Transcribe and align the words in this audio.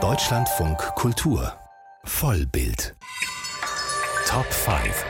Deutschlandfunk 0.00 0.78
Kultur. 0.94 1.52
Vollbild. 2.04 2.94
Top 4.26 4.46
5 4.52 5.04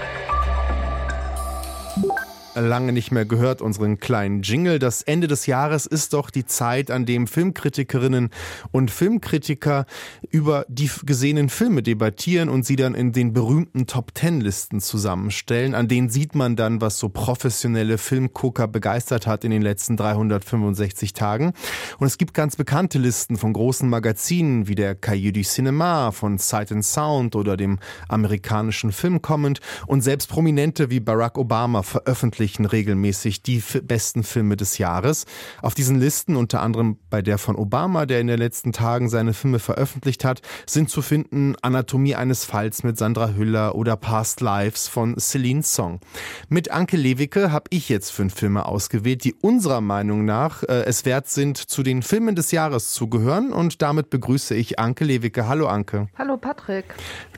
lange 2.60 2.92
nicht 2.92 3.12
mehr 3.12 3.24
gehört, 3.24 3.62
unseren 3.62 3.98
kleinen 3.98 4.42
Jingle. 4.42 4.78
Das 4.78 5.02
Ende 5.02 5.28
des 5.28 5.46
Jahres 5.46 5.86
ist 5.86 6.12
doch 6.12 6.30
die 6.30 6.44
Zeit, 6.44 6.90
an 6.90 7.06
dem 7.06 7.26
Filmkritikerinnen 7.26 8.30
und 8.72 8.90
Filmkritiker 8.90 9.86
über 10.30 10.66
die 10.68 10.90
gesehenen 11.04 11.48
Filme 11.48 11.82
debattieren 11.82 12.48
und 12.48 12.66
sie 12.66 12.76
dann 12.76 12.94
in 12.94 13.12
den 13.12 13.32
berühmten 13.32 13.86
Top 13.86 14.14
Ten 14.14 14.40
Listen 14.40 14.80
zusammenstellen. 14.80 15.74
An 15.74 15.88
denen 15.88 16.10
sieht 16.10 16.34
man 16.34 16.56
dann, 16.56 16.80
was 16.80 16.98
so 16.98 17.08
professionelle 17.08 17.98
Filmgucker 17.98 18.68
begeistert 18.68 19.26
hat 19.26 19.44
in 19.44 19.50
den 19.50 19.62
letzten 19.62 19.96
365 19.96 21.12
Tagen. 21.12 21.52
Und 21.98 22.06
es 22.06 22.18
gibt 22.18 22.34
ganz 22.34 22.56
bekannte 22.56 22.98
Listen 22.98 23.36
von 23.36 23.52
großen 23.52 23.88
Magazinen 23.88 24.68
wie 24.68 24.74
der 24.74 24.94
Cahiers 24.94 25.28
du 25.32 25.40
Cinéma, 25.40 26.10
von 26.12 26.38
Sight 26.38 26.72
and 26.72 26.84
Sound 26.84 27.36
oder 27.36 27.56
dem 27.56 27.78
amerikanischen 28.08 28.92
Film 28.92 29.22
Comment 29.22 29.60
und 29.86 30.02
selbst 30.02 30.28
Prominente 30.28 30.90
wie 30.90 31.00
Barack 31.00 31.38
Obama 31.38 31.82
veröffentlichen 31.82 32.47
veröffentlichen 32.48 32.64
regelmäßig 32.64 33.42
die 33.42 33.62
besten 33.82 34.22
Filme 34.22 34.56
des 34.56 34.78
Jahres. 34.78 35.26
Auf 35.60 35.74
diesen 35.74 36.00
Listen, 36.00 36.36
unter 36.36 36.62
anderem 36.62 36.96
bei 37.10 37.22
der 37.22 37.38
von 37.38 37.56
Obama, 37.56 38.06
der 38.06 38.20
in 38.20 38.26
den 38.26 38.38
letzten 38.38 38.72
Tagen 38.72 39.08
seine 39.08 39.34
Filme 39.34 39.58
veröffentlicht 39.58 40.24
hat, 40.24 40.40
sind 40.66 40.88
zu 40.88 41.02
finden 41.02 41.54
Anatomie 41.62 42.14
eines 42.14 42.44
Falls 42.44 42.82
mit 42.82 42.96
Sandra 42.96 43.34
Hüller 43.34 43.74
oder 43.74 43.96
Past 43.96 44.40
Lives 44.40 44.88
von 44.88 45.18
Celine 45.18 45.62
Song. 45.62 46.00
Mit 46.48 46.70
Anke 46.70 46.96
Lewicke 46.96 47.52
habe 47.52 47.66
ich 47.70 47.88
jetzt 47.88 48.10
fünf 48.10 48.34
Filme 48.34 48.66
ausgewählt, 48.66 49.24
die 49.24 49.34
unserer 49.34 49.80
Meinung 49.80 50.24
nach 50.24 50.62
äh, 50.62 50.84
es 50.86 51.04
wert 51.04 51.28
sind, 51.28 51.58
zu 51.58 51.82
den 51.82 52.02
Filmen 52.02 52.34
des 52.34 52.50
Jahres 52.50 52.92
zu 52.92 53.08
gehören. 53.08 53.52
Und 53.52 53.82
damit 53.82 54.10
begrüße 54.10 54.54
ich 54.54 54.78
Anke 54.78 55.04
Lewicke. 55.04 55.48
Hallo 55.48 55.66
Anke. 55.66 56.08
Hallo 56.16 56.36
Patrick. 56.36 56.86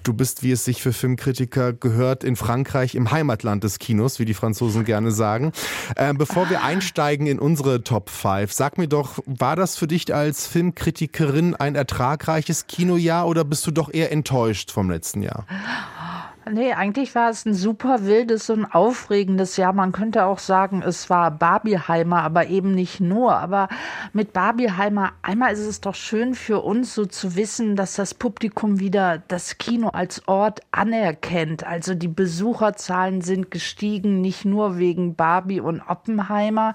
Du 0.02 0.14
bist, 0.14 0.42
wie 0.42 0.52
es 0.52 0.64
sich 0.64 0.82
für 0.82 0.92
Filmkritiker 0.92 1.74
gehört, 1.74 2.24
in 2.24 2.36
Frankreich 2.36 2.94
im 2.94 3.10
Heimatland 3.10 3.64
des 3.64 3.78
Kinos, 3.78 4.18
wie 4.18 4.24
die 4.24 4.34
Franzosen 4.34 4.84
gerne 4.90 5.12
sagen. 5.12 5.52
Äh, 5.94 6.12
bevor 6.14 6.50
wir 6.50 6.64
einsteigen 6.64 7.28
in 7.28 7.38
unsere 7.38 7.84
Top 7.84 8.10
5, 8.10 8.52
sag 8.52 8.76
mir 8.76 8.88
doch, 8.88 9.20
war 9.24 9.54
das 9.54 9.76
für 9.76 9.86
dich 9.86 10.12
als 10.12 10.48
Filmkritikerin 10.48 11.54
ein 11.54 11.76
ertragreiches 11.76 12.66
Kinojahr 12.66 13.28
oder 13.28 13.44
bist 13.44 13.64
du 13.68 13.70
doch 13.70 13.94
eher 13.94 14.10
enttäuscht 14.10 14.72
vom 14.72 14.90
letzten 14.90 15.22
Jahr? 15.22 15.46
Nee, 16.48 16.72
eigentlich 16.72 17.14
war 17.14 17.28
es 17.28 17.44
ein 17.44 17.52
super 17.52 18.06
wildes 18.06 18.48
und 18.48 18.64
aufregendes 18.64 19.58
Jahr. 19.58 19.74
Man 19.74 19.92
könnte 19.92 20.24
auch 20.24 20.38
sagen, 20.38 20.82
es 20.82 21.10
war 21.10 21.30
Barbieheimer, 21.30 22.22
aber 22.22 22.46
eben 22.46 22.74
nicht 22.74 22.98
nur. 22.98 23.36
Aber 23.36 23.68
mit 24.14 24.32
Barbieheimer, 24.32 25.12
einmal 25.20 25.52
ist 25.52 25.60
es 25.66 25.82
doch 25.82 25.94
schön 25.94 26.34
für 26.34 26.60
uns 26.60 26.94
so 26.94 27.04
zu 27.04 27.36
wissen, 27.36 27.76
dass 27.76 27.94
das 27.94 28.14
Publikum 28.14 28.80
wieder 28.80 29.22
das 29.28 29.58
Kino 29.58 29.88
als 29.88 30.26
Ort 30.28 30.60
anerkennt. 30.72 31.66
Also 31.66 31.94
die 31.94 32.08
Besucherzahlen 32.08 33.20
sind 33.20 33.50
gestiegen, 33.50 34.22
nicht 34.22 34.46
nur 34.46 34.78
wegen 34.78 35.16
Barbie 35.16 35.60
und 35.60 35.82
Oppenheimer. 35.82 36.72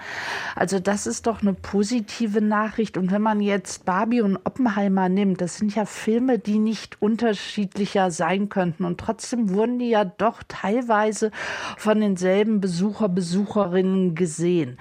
Also 0.55 0.79
das 0.79 1.07
ist 1.07 1.25
doch 1.25 1.41
eine 1.41 1.53
positive 1.53 2.39
Nachricht. 2.39 2.97
Und 2.97 3.11
wenn 3.11 3.23
man 3.23 3.41
jetzt 3.41 3.83
Barbie 3.83 4.22
und 4.22 4.38
Oppenheimer 4.38 5.09
nimmt, 5.09 5.41
das 5.41 5.57
sind 5.57 5.75
ja 5.75 5.85
Filme, 5.85 6.38
die 6.38 6.59
nicht 6.59 7.02
unterschiedlicher 7.02 8.11
sein 8.11 8.47
könnten. 8.47 8.85
Und 8.85 9.00
trotzdem 9.00 9.55
wurden 9.56 9.80
die 9.80 9.89
ja 9.89 10.06
doch 10.06 10.44
teilweise 10.48 11.31
von 11.78 12.00
denselben 12.00 12.61
Besucher, 12.61 13.09
Besucherinnen 13.09 14.16
gesehen. 14.16 14.78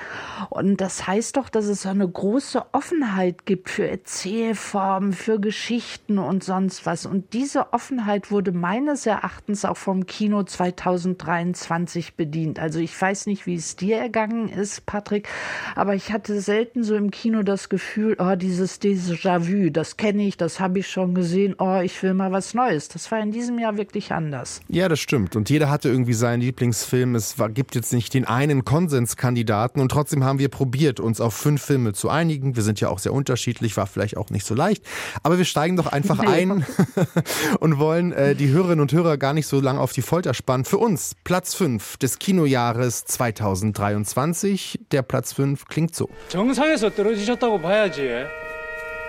Und 0.50 0.80
das 0.80 1.06
heißt 1.06 1.36
doch, 1.36 1.48
dass 1.48 1.66
es 1.66 1.86
eine 1.86 2.08
große 2.08 2.64
Offenheit 2.72 3.46
gibt 3.46 3.70
für 3.70 3.88
Erzählformen, 3.88 5.12
für 5.12 5.40
Geschichten 5.40 6.18
und 6.18 6.44
sonst 6.44 6.86
was. 6.86 7.06
Und 7.06 7.32
diese 7.32 7.72
Offenheit 7.72 8.30
wurde 8.30 8.52
meines 8.52 9.06
Erachtens 9.06 9.64
auch 9.64 9.76
vom 9.76 10.06
Kino 10.06 10.42
2023 10.42 12.14
bedient. 12.14 12.58
Also 12.58 12.78
ich 12.80 13.00
weiß 13.00 13.26
nicht, 13.26 13.46
wie 13.46 13.54
es 13.54 13.76
dir 13.76 13.98
ergangen 13.98 14.48
ist, 14.48 14.86
Patrick, 14.86 15.28
aber 15.74 15.94
ich 15.94 16.12
hatte 16.12 16.40
selten 16.40 16.82
so 16.82 16.94
im 16.96 17.10
Kino 17.10 17.42
das 17.42 17.68
Gefühl, 17.68 18.16
oh, 18.18 18.34
dieses 18.36 18.80
Déjà-vu, 18.80 19.70
das 19.70 19.96
kenne 19.96 20.26
ich, 20.26 20.36
das 20.36 20.60
habe 20.60 20.80
ich 20.80 20.88
schon 20.88 21.14
gesehen, 21.14 21.54
oh, 21.58 21.80
ich 21.82 22.02
will 22.02 22.14
mal 22.14 22.32
was 22.32 22.54
Neues. 22.54 22.88
Das 22.88 23.10
war 23.10 23.20
in 23.20 23.32
diesem 23.32 23.58
Jahr 23.58 23.76
wirklich 23.76 24.12
anders. 24.12 24.60
Ja, 24.67 24.87
das 24.89 24.99
stimmt. 24.99 25.35
Und 25.35 25.49
jeder 25.49 25.69
hatte 25.69 25.89
irgendwie 25.89 26.13
seinen 26.13 26.41
Lieblingsfilm. 26.41 27.15
Es 27.15 27.39
war, 27.39 27.49
gibt 27.49 27.75
jetzt 27.75 27.93
nicht 27.93 28.13
den 28.13 28.25
einen 28.25 28.65
Konsenskandidaten. 28.65 29.81
Und 29.81 29.89
trotzdem 29.89 30.23
haben 30.23 30.39
wir 30.39 30.49
probiert, 30.49 30.99
uns 30.99 31.21
auf 31.21 31.33
fünf 31.33 31.61
Filme 31.61 31.93
zu 31.93 32.09
einigen. 32.09 32.55
Wir 32.55 32.63
sind 32.63 32.79
ja 32.79 32.89
auch 32.89 32.99
sehr 32.99 33.13
unterschiedlich, 33.13 33.77
war 33.77 33.87
vielleicht 33.87 34.17
auch 34.17 34.29
nicht 34.29 34.45
so 34.45 34.55
leicht. 34.55 34.83
Aber 35.23 35.37
wir 35.37 35.45
steigen 35.45 35.75
doch 35.75 35.87
einfach 35.87 36.19
ein 36.19 36.65
und 37.59 37.79
wollen 37.79 38.11
äh, 38.11 38.35
die 38.35 38.49
Hörerinnen 38.49 38.81
und 38.81 38.91
Hörer 38.91 39.17
gar 39.17 39.33
nicht 39.33 39.47
so 39.47 39.59
lange 39.59 39.79
auf 39.79 39.91
die 39.93 40.01
Folter 40.01 40.33
spannen. 40.33 40.65
Für 40.65 40.77
uns 40.77 41.15
Platz 41.23 41.53
5 41.55 41.97
des 41.97 42.19
Kinojahres 42.19 43.05
2023. 43.05 44.79
Der 44.91 45.01
Platz 45.01 45.33
5 45.33 45.65
klingt 45.65 45.95
so. 45.95 46.09
정상에서 46.29 46.89
떨어지셨다고 46.89 47.59
봐야지. 47.61 48.09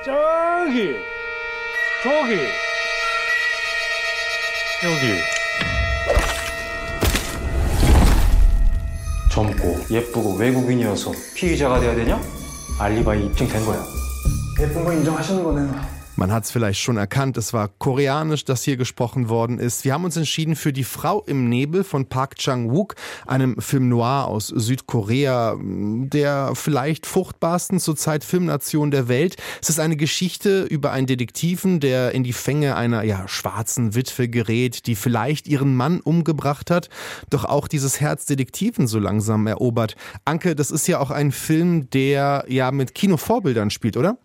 저기! 0.04 0.94
저기! 2.03 2.70
여기. 4.82 5.44
젊고 9.35 9.88
예쁘고 9.91 10.35
외국인이어서 10.35 11.12
피의자가 11.35 11.81
돼야 11.81 11.94
되냐? 11.94 12.22
알리바이 12.79 13.25
입증된 13.25 13.66
거야. 13.66 13.84
예쁜 14.62 14.85
거 14.85 14.94
인정하시는 14.94 15.44
거네요. 15.44 15.94
Man 16.17 16.31
hat 16.31 16.45
es 16.45 16.51
vielleicht 16.51 16.79
schon 16.79 16.95
erkannt, 16.95 17.35
es 17.35 17.51
war 17.51 17.67
koreanisch, 17.67 18.45
das 18.45 18.63
hier 18.63 18.77
gesprochen 18.77 19.27
worden 19.27 19.59
ist. 19.59 19.83
Wir 19.83 19.93
haben 19.93 20.05
uns 20.05 20.15
entschieden 20.15 20.55
für 20.55 20.71
Die 20.71 20.85
Frau 20.85 21.21
im 21.23 21.49
Nebel 21.49 21.83
von 21.83 22.05
Park 22.05 22.37
Chang-wook, 22.37 22.95
einem 23.27 23.59
Film 23.59 23.89
noir 23.89 24.25
aus 24.27 24.47
Südkorea, 24.47 25.57
der 25.59 26.53
vielleicht 26.55 27.05
fruchtbarsten 27.05 27.81
zurzeit 27.81 28.23
Filmnation 28.23 28.91
der 28.91 29.09
Welt. 29.09 29.35
Es 29.61 29.69
ist 29.69 29.79
eine 29.79 29.97
Geschichte 29.97 30.63
über 30.63 30.93
einen 30.93 31.05
Detektiven, 31.05 31.81
der 31.81 32.13
in 32.13 32.23
die 32.23 32.33
Fänge 32.33 32.77
einer 32.77 33.03
ja, 33.03 33.27
schwarzen 33.27 33.93
Witwe 33.93 34.29
gerät, 34.29 34.87
die 34.87 34.95
vielleicht 34.95 35.49
ihren 35.49 35.75
Mann 35.75 35.99
umgebracht 35.99 36.71
hat, 36.71 36.89
doch 37.29 37.43
auch 37.43 37.67
dieses 37.67 37.99
Herz 37.99 38.25
Detektiven 38.25 38.87
so 38.87 38.99
langsam 38.99 39.47
erobert. 39.47 39.97
Anke, 40.23 40.55
das 40.55 40.71
ist 40.71 40.87
ja 40.87 40.99
auch 40.99 41.11
ein 41.11 41.33
Film, 41.33 41.89
der 41.89 42.45
ja 42.47 42.71
mit 42.71 42.95
Kinovorbildern 42.95 43.69
spielt, 43.69 43.97
oder? 43.97 44.17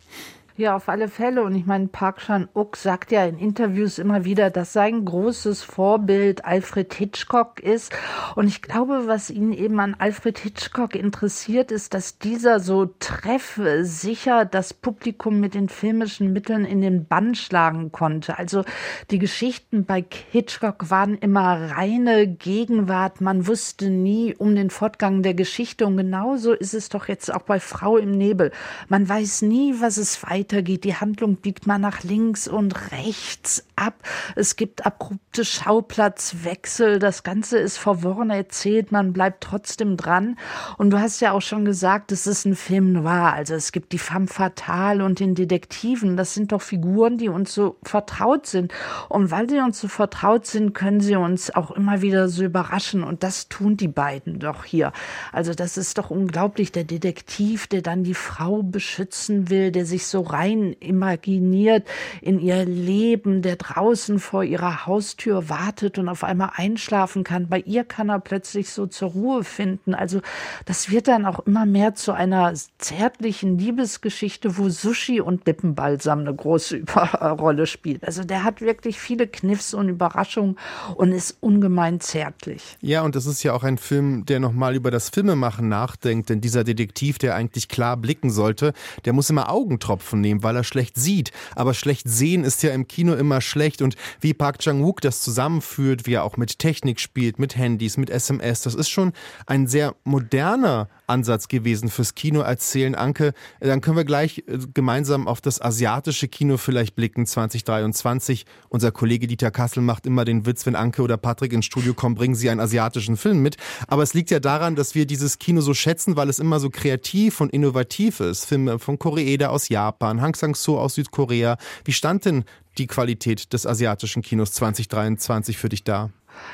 Ja, 0.61 0.77
auf 0.77 0.91
alle 0.91 1.09
Fälle. 1.09 1.43
Und 1.43 1.55
ich 1.55 1.65
meine, 1.65 1.89
Park 1.89 2.19
Chan-wook 2.19 2.77
sagt 2.77 3.13
ja 3.13 3.25
in 3.25 3.39
Interviews 3.39 3.99
immer 3.99 4.27
wieder, 4.27 4.51
dass 4.51 4.75
sein 4.75 5.07
großes 5.07 5.63
Vorbild 5.63 6.45
Alfred 6.45 6.93
Hitchcock 6.93 7.61
ist. 7.61 7.95
Und 8.35 8.47
ich 8.47 8.61
glaube, 8.61 9.05
was 9.07 9.31
ihn 9.31 9.55
eben 9.55 9.81
an 9.81 9.97
Alfred 9.99 10.39
Hitchcock 10.39 10.97
interessiert, 10.97 11.73
ist, 11.73 11.95
dass 11.95 12.19
dieser 12.19 12.61
so 12.61 12.91
treffsicher 12.99 14.45
das 14.45 14.75
Publikum 14.75 15.41
mit 15.41 15.55
den 15.55 15.71
filmischen 15.71 16.31
Mitteln 16.35 16.67
in 16.67 16.83
den 16.83 17.07
Bann 17.07 17.35
schlagen 17.35 17.91
konnte. 17.91 18.39
Also 18.39 18.63
die 19.11 19.19
Geschichten 19.19 19.87
bei 19.87 20.05
Hitchcock 20.31 20.91
waren 20.91 21.17
immer 21.17 21.71
reine 21.71 22.29
Gegenwart. 22.29 23.23
Man 23.23 23.47
wusste 23.47 23.89
nie 23.89 24.35
um 24.37 24.55
den 24.55 24.69
Fortgang 24.69 25.23
der 25.23 25.33
Geschichte. 25.33 25.87
Und 25.87 25.97
genauso 25.97 26.53
ist 26.53 26.75
es 26.75 26.91
doch 26.91 27.09
jetzt 27.09 27.33
auch 27.33 27.45
bei 27.45 27.61
Frau 27.61 27.97
im 27.97 28.11
Nebel. 28.11 28.53
Man 28.91 29.09
weiß 29.09 29.41
nie, 29.41 29.77
was 29.81 29.97
es 29.97 30.23
weiter 30.23 30.50
weitergeht. 30.51 30.85
Die 30.85 30.97
Handlung 30.97 31.37
biegt 31.37 31.67
mal 31.67 31.79
nach 31.79 32.03
links 32.03 32.49
und 32.49 32.91
rechts 32.91 33.65
ab. 33.77 33.95
Es 34.35 34.57
gibt 34.57 34.85
abrupte 34.85 35.45
Schauplatzwechsel. 35.45 36.99
Das 36.99 37.23
Ganze 37.23 37.59
ist 37.59 37.79
verworren 37.79 38.31
erzählt. 38.31 38.91
Man 38.91 39.13
bleibt 39.13 39.43
trotzdem 39.45 39.97
dran. 39.97 40.37
Und 40.77 40.91
du 40.91 40.99
hast 40.99 41.21
ja 41.21 41.33
auch 41.33 41.41
schon 41.41 41.65
gesagt, 41.65 42.13
es 42.13 42.27
ist 42.27 42.47
ein 42.47 42.57
Film 42.57 42.93
noir. 42.93 43.33
Also 43.33 43.55
es 43.55 43.71
gibt 43.73 43.93
die 43.93 43.99
femme 43.99 44.27
fatale 44.27 45.05
und 45.05 45.21
den 45.21 45.35
Detektiven. 45.35 46.17
Das 46.17 46.35
sind 46.35 46.53
doch 46.53 46.63
Figuren, 46.63 47.17
die 47.17 47.29
uns 47.29 47.55
so 47.55 47.77
vertraut 47.83 48.47
sind. 48.47 48.73
Und 49.09 49.31
weil 49.31 49.49
sie 49.49 49.61
uns 49.61 49.81
so 49.81 49.89
vertraut 49.89 50.47
sind, 50.47 50.75
können 50.75 51.01
sie 51.01 51.17
uns 51.17 51.55
auch 51.55 51.71
immer 51.71 52.03
wieder 52.03 52.29
so 52.29 52.43
überraschen. 52.43 53.05
Und 53.05 53.23
das 53.23 53.49
tun 53.49 53.77
die 53.77 53.89
beiden 53.89 54.41
doch 54.41 54.65
hier. 54.65 54.93
Also 55.33 55.55
das 55.55 55.77
ist 55.77 55.99
doch 55.99 56.11
unglaublich. 56.11 56.73
Der 56.73 56.85
Detektiv, 56.85 57.69
der 57.69 57.83
dann 57.83 58.03
die 58.03 58.15
Frau 58.15 58.63
beschützen 58.63 59.49
will, 59.49 59.71
der 59.71 59.87
sich 59.87 60.07
so 60.07 60.21
rein 60.21 60.40
rein 60.41 60.75
imaginiert 60.81 61.87
in 62.23 62.41
ihr 62.41 62.65
Leben, 62.65 63.43
der 63.43 63.57
draußen 63.57 64.19
vor 64.19 64.45
ihrer 64.45 64.87
Haustür 64.87 65.49
wartet 65.49 65.99
und 65.99 66.09
auf 66.09 66.25
einmal 66.25 66.51
einschlafen 66.55 67.25
kann. 67.25 67.49
Bei 67.49 67.61
ihr 67.61 67.85
kann 67.85 68.09
er 68.09 68.21
plötzlich 68.21 68.71
so 68.71 68.87
zur 68.87 69.11
Ruhe 69.11 69.45
finden. 69.45 69.95
Also 69.95 70.21
das 70.65 70.91
wird 70.91 71.09
dann 71.09 71.27
auch 71.27 71.41
immer 71.41 71.67
mehr 71.67 71.95
zu 71.95 72.13
einer 72.13 72.53
zärtlichen 72.79 73.59
Liebesgeschichte, 73.59 74.57
wo 74.57 74.69
Sushi 74.69 75.21
und 75.21 75.47
Lippenbalsam 75.47 76.21
eine 76.21 76.35
große 76.35 76.83
Rolle 77.21 77.67
spielt. 77.67 78.05
Also 78.05 78.25
der 78.25 78.45
hat 78.45 78.61
wirklich 78.61 78.99
viele 78.99 79.27
Kniffs 79.27 79.75
und 79.75 79.89
Überraschungen 79.89 80.57
und 80.95 81.13
ist 81.13 81.37
ungemein 81.41 82.01
zärtlich. 82.01 82.79
Ja, 82.81 83.03
und 83.03 83.15
das 83.15 83.27
ist 83.27 83.43
ja 83.43 83.53
auch 83.53 83.65
ein 83.65 83.79
Film, 83.79 84.25
der 84.27 84.41
nochmal 84.41 84.75
über 84.75 84.91
das 84.91 85.11
Filmemachen 85.11 85.69
nachdenkt, 85.69 86.31
denn 86.31 86.41
dieser 86.41 86.65
Detektiv, 86.65 87.19
der 87.19 87.35
eigentlich 87.35 87.69
klar 87.69 87.97
blicken 87.97 88.31
sollte, 88.31 88.73
der 89.05 89.13
muss 89.13 89.31
immer 89.31 89.51
Augentropfen 89.51 90.20
wahrnehmen, 90.21 90.43
weil 90.43 90.57
er 90.57 90.65
schlecht 90.65 90.97
sieht. 90.97 91.33
Aber 91.57 91.75
schlecht 91.75 92.09
sehen 92.09 92.45
ist 92.45 92.63
ja 92.63 92.73
im 92.73 92.87
Kino 92.87 93.15
immer 93.15 93.41
schlecht 93.41 93.83
und 93.83 93.97
wie 94.21 94.35
Park 94.35 94.59
Chang-wook 94.59 95.01
das 95.01 95.23
zusammenführt, 95.23 96.07
wie 96.07 96.15
er 96.15 96.25
auch 96.25 96.37
mit 96.37 96.59
Technik 96.59 97.01
spielt, 97.01 97.39
mit 97.39 97.57
Handys, 97.57 97.97
mit 97.97 98.11
SMS, 98.11 98.63
das 98.63 98.75
ist 98.75 98.91
schon 98.91 99.13
ein 99.47 99.67
sehr 99.67 99.95
moderner 100.05 100.89
Ansatz 101.11 101.49
gewesen 101.49 101.91
fürs 101.91 102.15
Kino 102.15 102.41
erzählen. 102.41 102.95
Anke, 102.95 103.33
dann 103.61 103.81
können 103.81 103.97
wir 103.97 104.05
gleich 104.05 104.45
äh, 104.47 104.59
gemeinsam 104.73 105.29
auf 105.29 105.41
das 105.41 105.61
asiatische 105.61 106.29
Kino 106.29 106.57
vielleicht 106.57 106.95
blicken 106.95 107.27
2023. 107.27 108.47
Unser 108.69 108.93
Kollege 108.93 109.27
Dieter 109.27 109.51
Kassel 109.51 109.83
macht 109.83 110.07
immer 110.07 110.25
den 110.25 110.47
Witz, 110.47 110.65
wenn 110.65 110.77
Anke 110.77 111.03
oder 111.03 111.17
Patrick 111.17 111.53
ins 111.53 111.67
Studio 111.67 111.93
kommen, 111.93 112.15
bringen 112.15 112.35
sie 112.35 112.49
einen 112.49 112.61
asiatischen 112.61 113.17
Film 113.17 113.43
mit. 113.43 113.57
Aber 113.89 114.03
es 114.03 114.15
liegt 114.15 114.31
ja 114.31 114.41
daran, 114.41 114.77
dass 114.77 114.95
wir 114.95 115.07
dieses 115.07 115.39
Kino 115.39 115.61
so 115.61 115.75
schätzen, 115.75 116.17
weil 116.17 116.29
es 116.29 116.39
immer 116.39 116.61
so 116.61 116.71
kreativ 116.71 117.41
und 117.41 117.53
innovativ 117.53 118.21
ist. 118.21 118.47
Filme 118.47 118.79
von 118.79 118.99
Koreeda 118.99 119.49
aus 119.49 119.69
Japan, 119.69 120.21
Hang 120.21 120.35
Sang-soo 120.35 120.79
aus 120.79 120.95
Südkorea. 120.95 121.59
Wie 121.85 121.93
stand 121.93 122.25
denn 122.25 122.45
die 122.79 122.87
Qualität 122.87 123.53
des 123.53 123.67
asiatischen 123.67 124.23
Kinos 124.23 124.53
2023 124.53 125.59
für 125.59 125.69
dich 125.69 125.85
da? 125.85 126.11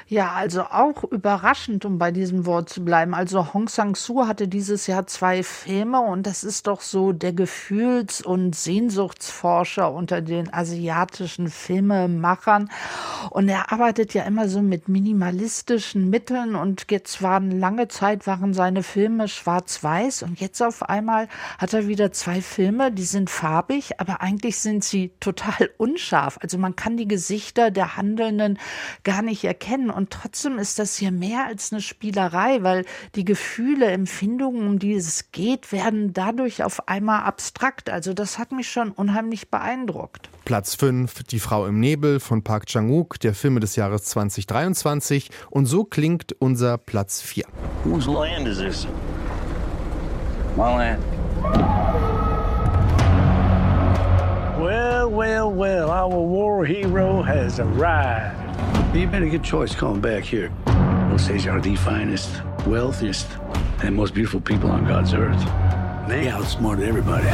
Ja, 0.08 0.32
also 0.32 0.62
auch 0.62 1.02
überraschend, 1.02 1.84
um 1.84 1.98
bei 1.98 2.12
diesem 2.12 2.46
Wort 2.46 2.68
zu 2.68 2.84
bleiben. 2.84 3.12
Also 3.12 3.52
Hong 3.54 3.68
Sang-soo 3.68 4.26
hatte 4.26 4.46
dieses 4.46 4.86
Jahr 4.86 5.06
zwei 5.08 5.42
Filme 5.42 6.00
und 6.00 6.26
das 6.28 6.44
ist 6.44 6.68
doch 6.68 6.80
so 6.80 7.12
der 7.12 7.32
Gefühls- 7.32 8.22
und 8.22 8.54
Sehnsuchtsforscher 8.54 9.92
unter 9.92 10.22
den 10.22 10.52
asiatischen 10.54 11.48
Filmemachern. 11.48 12.70
Und 13.30 13.48
er 13.48 13.72
arbeitet 13.72 14.14
ja 14.14 14.22
immer 14.22 14.48
so 14.48 14.62
mit 14.62 14.88
minimalistischen 14.88 16.08
Mitteln 16.08 16.54
und 16.54 16.86
jetzt 16.90 17.20
waren 17.20 17.50
lange 17.58 17.88
Zeit 17.88 18.28
waren 18.28 18.54
seine 18.54 18.84
Filme 18.84 19.26
schwarz-weiß 19.26 20.22
und 20.22 20.40
jetzt 20.40 20.62
auf 20.62 20.88
einmal 20.88 21.26
hat 21.58 21.74
er 21.74 21.88
wieder 21.88 22.12
zwei 22.12 22.40
Filme, 22.42 22.92
die 22.92 23.02
sind 23.02 23.28
farbig, 23.28 23.98
aber 23.98 24.20
eigentlich 24.20 24.58
sind 24.58 24.84
sie 24.84 25.10
total 25.18 25.70
unscharf. 25.78 26.38
Also 26.40 26.58
man 26.58 26.76
kann 26.76 26.96
die 26.96 27.08
Gesichter 27.08 27.72
der 27.72 27.96
Handelnden 27.96 28.58
gar 29.02 29.22
nicht 29.22 29.42
erkennen 29.42 29.65
kennen. 29.66 29.90
Und 29.90 30.10
trotzdem 30.10 30.58
ist 30.58 30.78
das 30.78 30.96
hier 30.96 31.10
mehr 31.10 31.46
als 31.46 31.72
eine 31.72 31.80
Spielerei, 31.80 32.62
weil 32.62 32.84
die 33.16 33.24
Gefühle, 33.24 33.86
Empfindungen, 33.86 34.66
um 34.66 34.78
die 34.78 34.94
es 34.94 35.32
geht, 35.32 35.72
werden 35.72 36.12
dadurch 36.12 36.62
auf 36.62 36.88
einmal 36.88 37.22
abstrakt. 37.22 37.90
Also 37.90 38.14
das 38.14 38.38
hat 38.38 38.52
mich 38.52 38.70
schon 38.70 38.92
unheimlich 38.92 39.50
beeindruckt. 39.50 40.28
Platz 40.44 40.76
5, 40.76 41.24
Die 41.24 41.40
Frau 41.40 41.66
im 41.66 41.80
Nebel 41.80 42.20
von 42.20 42.44
Park 42.44 42.66
Chang-wook, 42.66 43.18
der 43.18 43.34
Filme 43.34 43.58
des 43.58 43.74
Jahres 43.74 44.04
2023. 44.04 45.30
Und 45.50 45.66
so 45.66 45.82
klingt 45.82 46.36
unser 46.38 46.78
Platz 46.78 47.20
4. 47.20 47.44
Whose 47.84 48.08
land 48.08 48.46
is 48.46 48.58
this? 48.58 48.86
My 50.56 50.76
land. 50.76 51.02
Well, 54.60 55.10
well, 55.10 55.50
well, 55.52 55.90
our 55.90 56.08
war 56.08 56.64
hero 56.64 57.22
has 57.22 57.58
arrived. 57.58 58.45
You 58.94 59.06
made 59.08 59.22
a 59.22 59.28
good 59.28 59.44
choice 59.44 59.74
coming 59.74 60.00
back 60.00 60.24
here. 60.24 60.52
Osage 61.12 61.46
are 61.46 61.60
the 61.60 61.76
finest, 61.76 62.42
wealthiest, 62.66 63.26
and 63.82 63.94
most 63.94 64.14
beautiful 64.14 64.40
people 64.40 64.70
on 64.70 64.86
God's 64.86 65.14
earth. 65.14 65.44
They 66.08 66.28
outsmarted 66.28 66.88
everybody. 66.88 67.28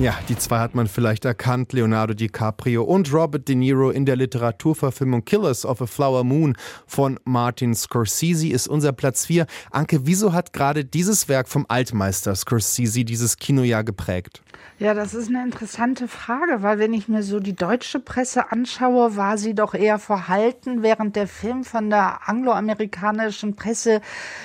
Ja, 0.00 0.16
die 0.28 0.36
zwei 0.36 0.60
hat 0.60 0.76
man 0.76 0.86
vielleicht 0.86 1.24
erkannt, 1.24 1.72
Leonardo 1.72 2.14
DiCaprio 2.14 2.84
und 2.84 3.12
Robert 3.12 3.48
De 3.48 3.56
Niro 3.56 3.90
in 3.90 4.06
der 4.06 4.14
Literaturverfilmung 4.14 5.24
Killers 5.24 5.66
of 5.66 5.82
a 5.82 5.86
Flower 5.86 6.22
Moon 6.22 6.56
von 6.86 7.18
Martin 7.24 7.74
Scorsese 7.74 8.46
ist 8.46 8.68
unser 8.68 8.92
Platz 8.92 9.26
4. 9.26 9.46
Anke, 9.72 10.06
wieso 10.06 10.32
hat 10.32 10.52
gerade 10.52 10.84
dieses 10.84 11.28
Werk 11.28 11.48
vom 11.48 11.66
Altmeister 11.68 12.36
Scorsese 12.36 13.04
dieses 13.04 13.38
Kinojahr 13.38 13.82
geprägt? 13.82 14.40
Ja, 14.78 14.94
das 14.94 15.14
ist 15.14 15.28
eine 15.28 15.42
interessante 15.42 16.06
Frage, 16.06 16.62
weil 16.62 16.78
wenn 16.78 16.92
ich 16.92 17.08
mir 17.08 17.24
so 17.24 17.40
die 17.40 17.56
deutsche 17.56 17.98
Presse 17.98 18.52
anschaue, 18.52 19.16
war 19.16 19.36
sie 19.36 19.56
doch 19.56 19.74
eher 19.74 19.98
verhalten, 19.98 20.84
während 20.84 21.16
der 21.16 21.26
Film 21.26 21.64
von 21.64 21.90
der 21.90 22.28
angloamerikanischen 22.28 23.56
Presse 23.56 24.00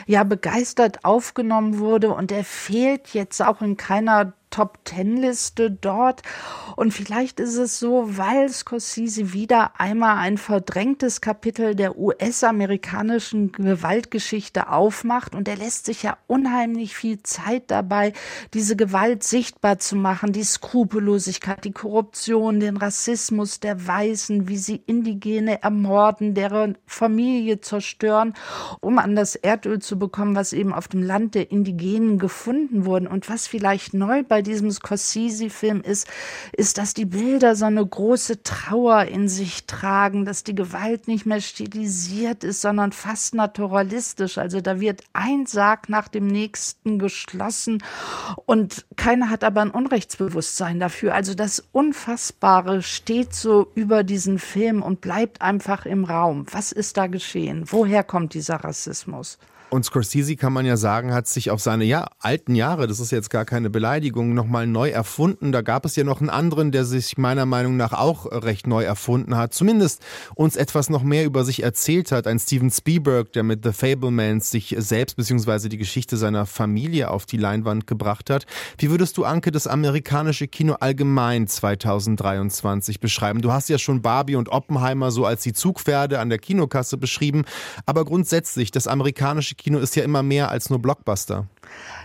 ja 0.08 0.24
begeistert 0.24 1.06
aufgenommen 1.06 1.78
wurde 1.78 2.12
und 2.12 2.32
er 2.32 2.44
fehlt 2.44 3.10
jetzt 3.10 3.44
auch 3.44 3.62
in 3.62 3.78
keiner 3.78 4.34
Top-Ten-Liste 4.54 5.72
dort. 5.72 6.22
Und 6.76 6.94
vielleicht 6.94 7.40
ist 7.40 7.58
es 7.58 7.80
so, 7.80 8.18
weil 8.18 8.50
Scorsese 8.50 9.34
wieder 9.34 9.80
einmal 9.80 10.18
ein 10.18 10.38
verdrängtes 10.38 11.22
Kapitel 11.22 11.74
der 11.74 11.98
US-amerikanischen 11.98 13.52
Gewaltgeschichte 13.52 14.70
aufmacht. 14.70 15.34
Und 15.34 15.48
er 15.48 15.58
lässt 15.58 15.88
sich 15.88 16.04
ja 16.04 16.18
unheimlich 16.28 16.96
viel 16.96 17.24
Zeit 17.24 17.72
dabei, 17.72 18.14
diese 18.54 18.76
Gewalt 18.76 19.24
sichtbar 19.24 19.80
zu 19.80 19.96
machen, 19.96 20.34
die 20.34 20.44
Skrupellosigkeit, 20.44 21.66
die 21.66 21.72
Korruption, 21.72 22.60
den 22.60 22.78
Rassismus 22.78 23.60
der 23.60 23.88
Weißen, 23.88 24.48
wie 24.48 24.58
sie 24.58 24.84
Indigene 24.86 25.64
ermorden, 25.64 26.36
deren 26.36 26.78
Familie 26.86 27.60
zerstören, 27.60 28.36
um 28.82 29.00
an 29.00 29.16
das 29.16 29.36
Erdöl 29.36 29.80
zu 29.80 29.98
bekommen, 29.98 30.36
was 30.36 30.54
eben 30.54 30.74
auf 30.74 30.88
dem 30.88 31.02
Land 31.02 31.34
der 31.34 31.50
Indigenen 31.50 32.20
gefunden 32.20 32.86
wurden. 32.86 33.08
Und 33.08 33.30
was 33.30 33.48
vielleicht 33.48 33.96
neu 33.96 34.22
bei 34.22 34.43
diesem 34.44 34.72
Scorsese-Film 34.72 35.81
ist, 35.81 36.07
ist, 36.51 36.78
dass 36.78 36.94
die 36.94 37.06
Bilder 37.06 37.56
so 37.56 37.66
eine 37.66 37.86
große 37.86 38.44
Trauer 38.44 39.04
in 39.06 39.28
sich 39.28 39.66
tragen, 39.66 40.25
dass 40.25 40.44
die 40.44 40.56
Gewalt 40.56 41.07
nicht 41.07 41.25
mehr 41.25 41.42
stilisiert 41.42 42.44
ist, 42.44 42.62
sondern 42.62 42.92
fast 42.92 43.36
naturalistisch. 43.36 44.38
Also 44.38 44.62
da 44.62 44.80
wird 44.80 45.04
ein 45.13 45.45
Sarg 45.45 45.90
nach 45.90 46.07
dem 46.07 46.28
nächsten 46.28 47.00
geschlossen 47.00 47.84
und 48.45 48.86
keiner 48.95 49.30
hat 49.30 49.44
aber 49.44 49.62
ein 49.62 49.72
Unrechtsbewusstsein 49.72 50.80
dafür. 50.80 51.13
Also 51.16 51.34
das 51.34 51.63
Unfassbare 51.72 52.81
steht 52.81 53.34
so 53.34 53.72
über 53.75 54.04
diesen 54.04 54.39
Film 54.39 54.81
und 54.81 55.01
bleibt 55.01 55.42
einfach 55.42 55.86
im 55.86 56.04
Raum. 56.04 56.46
Was 56.51 56.72
ist 56.72 56.98
da 56.98 57.07
geschehen? 57.07 57.63
Woher 57.68 58.04
kommt 58.04 58.34
dieser 58.34 58.57
Rassismus? 58.57 59.38
Und 59.69 59.86
Scorsese 59.86 60.36
kann 60.36 60.54
man 60.54 60.65
ja 60.65 60.77
sagen, 60.77 61.13
hat 61.13 61.27
sich 61.27 61.50
auf 61.50 61.60
seine 61.60 61.83
ja, 61.83 62.07
alten 62.19 62.54
Jahre, 62.54 62.86
das 62.86 63.00
ist 63.00 63.12
jetzt 63.12 63.31
gar 63.31 63.44
keine 63.44 63.71
Beleidigung, 63.71 64.36
nochmal 64.36 64.68
neu 64.68 64.89
erfunden. 64.89 65.51
Da 65.51 65.62
gab 65.62 65.86
es 65.86 65.95
ja 65.95 66.04
noch 66.04 66.21
einen 66.21 66.30
anderen, 66.30 66.71
der 66.71 66.86
sich 66.86 67.18
meiner 67.18 67.48
Meinung 67.48 67.75
nach 67.75 67.92
auch 67.92 68.27
recht 68.31 68.68
neu 68.68 68.83
erfunden 68.83 69.36
hat. 69.36 69.54
Zumindest 69.54 70.04
uns 70.36 70.56
etwas 70.56 70.92
noch 70.92 71.01
mehr 71.01 71.25
über 71.25 71.44
sich 71.44 71.63
erzählt 71.63 72.12
hat. 72.12 72.27
Ein 72.27 72.38
Steven 72.38 72.69
Spielberg, 72.69 73.31
der 73.33 73.42
mit 73.42 73.63
The 73.63 73.71
Fablemans 73.71 74.51
sich 74.51 74.75
selbst 74.77 75.15
bzw. 75.18 75.69
die 75.69 75.80
Geschichte 75.80 76.18
seiner 76.18 76.45
Familie 76.45 77.10
auf 77.10 77.25
die 77.25 77.38
Leinwand 77.38 77.88
gebracht 77.88 78.30
hat. 78.30 78.45
Wie 78.77 78.92
würdest 78.92 79.18
du, 79.18 79.25
Anke, 79.25 79.51
das 79.51 79.65
amerikanische 79.65 80.48
Kino 80.48 80.75
allgemein 80.80 81.48
2023 81.48 83.00
beschreiben? 83.00 83.41
Du 83.41 83.51
hast 83.51 83.70
ja 83.70 83.79
schon 83.79 84.03
Barbie 84.03 84.36
und 84.36 84.50
Oppenheimer 84.50 85.10
so 85.10 85.25
als 85.25 85.41
die 85.41 85.53
Zugpferde 85.53 86.20
an 86.20 86.29
der 86.29 86.38
Kinokasse 86.38 86.98
beschrieben. 86.98 87.43
Aber 87.88 88.05
grundsätzlich, 88.05 88.70
das 88.70 88.88
amerikanische 88.88 89.55
Kino 89.63 89.79
ist 89.79 89.96
ja 89.96 90.03
immer 90.03 90.24
mehr 90.24 90.51
als 90.51 90.70
nur 90.70 90.79
Blockbuster. 90.79 91.48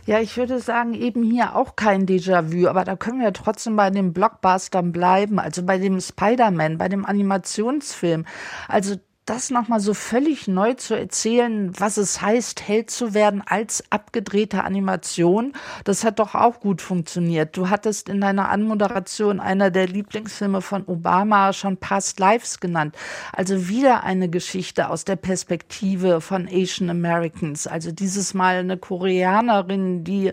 Ja, 0.07 0.21
ich 0.21 0.37
würde 0.37 0.61
sagen, 0.61 0.95
eben 0.95 1.25
hier 1.25 1.57
auch 1.57 1.75
kein 1.75 2.07
Déjà-vu, 2.07 2.69
aber 2.69 2.85
da 2.85 2.95
können 2.95 3.21
wir 3.21 3.33
trotzdem 3.33 3.75
bei 3.75 3.91
den 3.91 4.13
Blockbustern 4.13 4.93
bleiben, 4.93 5.41
also 5.41 5.65
bei 5.65 5.77
dem 5.77 6.01
Spider-Man, 6.01 6.79
bei 6.79 6.89
dem 6.89 7.05
Animationsfilm. 7.05 8.27
Also 8.69 8.95
das 9.29 9.51
nochmal 9.51 9.81
so 9.81 9.93
völlig 9.93 10.49
neu 10.49 10.75
zu 10.75 10.95
erzählen, 10.95 11.71
was 11.79 11.99
es 11.99 12.23
heißt, 12.23 12.67
Held 12.67 12.91
zu 12.91 13.13
werden 13.13 13.43
als 13.45 13.85
abgedrehte 13.91 14.65
Animation, 14.65 15.53
das 15.85 16.05
hat 16.05 16.19
doch 16.19 16.35
auch 16.35 16.61
gut 16.61 16.81
funktioniert. 16.81 17.57
Du 17.57 17.69
hattest 17.69 18.09
in 18.09 18.21
deiner 18.21 18.49
Anmoderation 18.49 19.39
einer 19.41 19.71
der 19.71 19.87
Lieblingsfilme 19.87 20.63
von 20.63 20.85
Obama 20.87 21.53
schon 21.53 21.77
Past 21.77 22.19
Lives 22.21 22.61
genannt. 22.61 22.97
Also 23.33 23.69
wieder 23.69 24.05
eine 24.05 24.31
Geschichte 24.31 24.89
aus 24.89 25.05
der 25.05 25.17
Perspektive 25.17 26.21
von 26.21 26.49
Asian 26.49 26.89
Americans. 26.89 27.67
Also 27.67 27.93
dieses 27.93 28.33
Mal 28.33 28.57
eine 28.57 28.79
Koreanerin, 28.79 30.05
die 30.05 30.33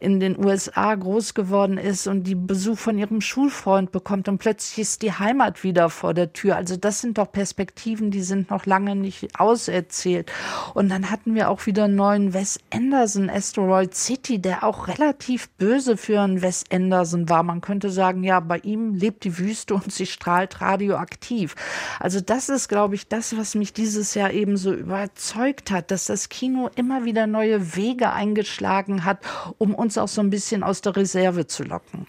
in 0.00 0.18
den 0.18 0.42
USA 0.42 0.94
groß 0.94 1.34
geworden 1.34 1.78
ist 1.78 2.08
und 2.08 2.24
die 2.24 2.34
Besuch 2.34 2.78
von 2.78 2.98
ihrem 2.98 3.20
Schulfreund 3.20 3.92
bekommt 3.92 4.28
und 4.28 4.38
plötzlich 4.38 4.80
ist 4.80 5.02
die 5.02 5.12
Heimat 5.12 5.62
wieder 5.62 5.90
vor 5.90 6.12
der 6.12 6.32
Tür. 6.32 6.56
Also 6.56 6.76
das 6.76 7.00
sind 7.00 7.18
doch 7.18 7.30
Perspektiven, 7.30 8.10
die 8.10 8.22
sind 8.32 8.50
noch 8.50 8.64
lange 8.64 8.96
nicht 8.96 9.38
auserzählt. 9.38 10.32
Und 10.72 10.88
dann 10.88 11.10
hatten 11.10 11.34
wir 11.34 11.50
auch 11.50 11.66
wieder 11.66 11.84
einen 11.84 11.96
neuen 11.96 12.32
Wes 12.32 12.58
Anderson, 12.72 13.28
Asteroid 13.28 13.94
City, 13.94 14.40
der 14.40 14.64
auch 14.64 14.88
relativ 14.88 15.50
böse 15.50 15.98
für 15.98 16.20
einen 16.20 16.40
Wes 16.40 16.64
Anderson 16.72 17.28
war. 17.28 17.42
Man 17.42 17.60
könnte 17.60 17.90
sagen, 17.90 18.24
ja, 18.24 18.40
bei 18.40 18.58
ihm 18.58 18.94
lebt 18.94 19.24
die 19.24 19.36
Wüste 19.36 19.74
und 19.74 19.92
sie 19.92 20.06
strahlt 20.06 20.62
radioaktiv. 20.62 21.54
Also 22.00 22.20
das 22.20 22.48
ist, 22.48 22.68
glaube 22.68 22.94
ich, 22.94 23.06
das, 23.06 23.36
was 23.36 23.54
mich 23.54 23.74
dieses 23.74 24.14
Jahr 24.14 24.32
eben 24.32 24.56
so 24.56 24.72
überzeugt 24.72 25.70
hat, 25.70 25.90
dass 25.90 26.06
das 26.06 26.30
Kino 26.30 26.70
immer 26.74 27.04
wieder 27.04 27.26
neue 27.26 27.76
Wege 27.76 28.12
eingeschlagen 28.12 29.04
hat, 29.04 29.18
um 29.58 29.74
uns 29.74 29.98
auch 29.98 30.08
so 30.08 30.22
ein 30.22 30.30
bisschen 30.30 30.62
aus 30.62 30.80
der 30.80 30.96
Reserve 30.96 31.46
zu 31.46 31.64
locken. 31.64 32.06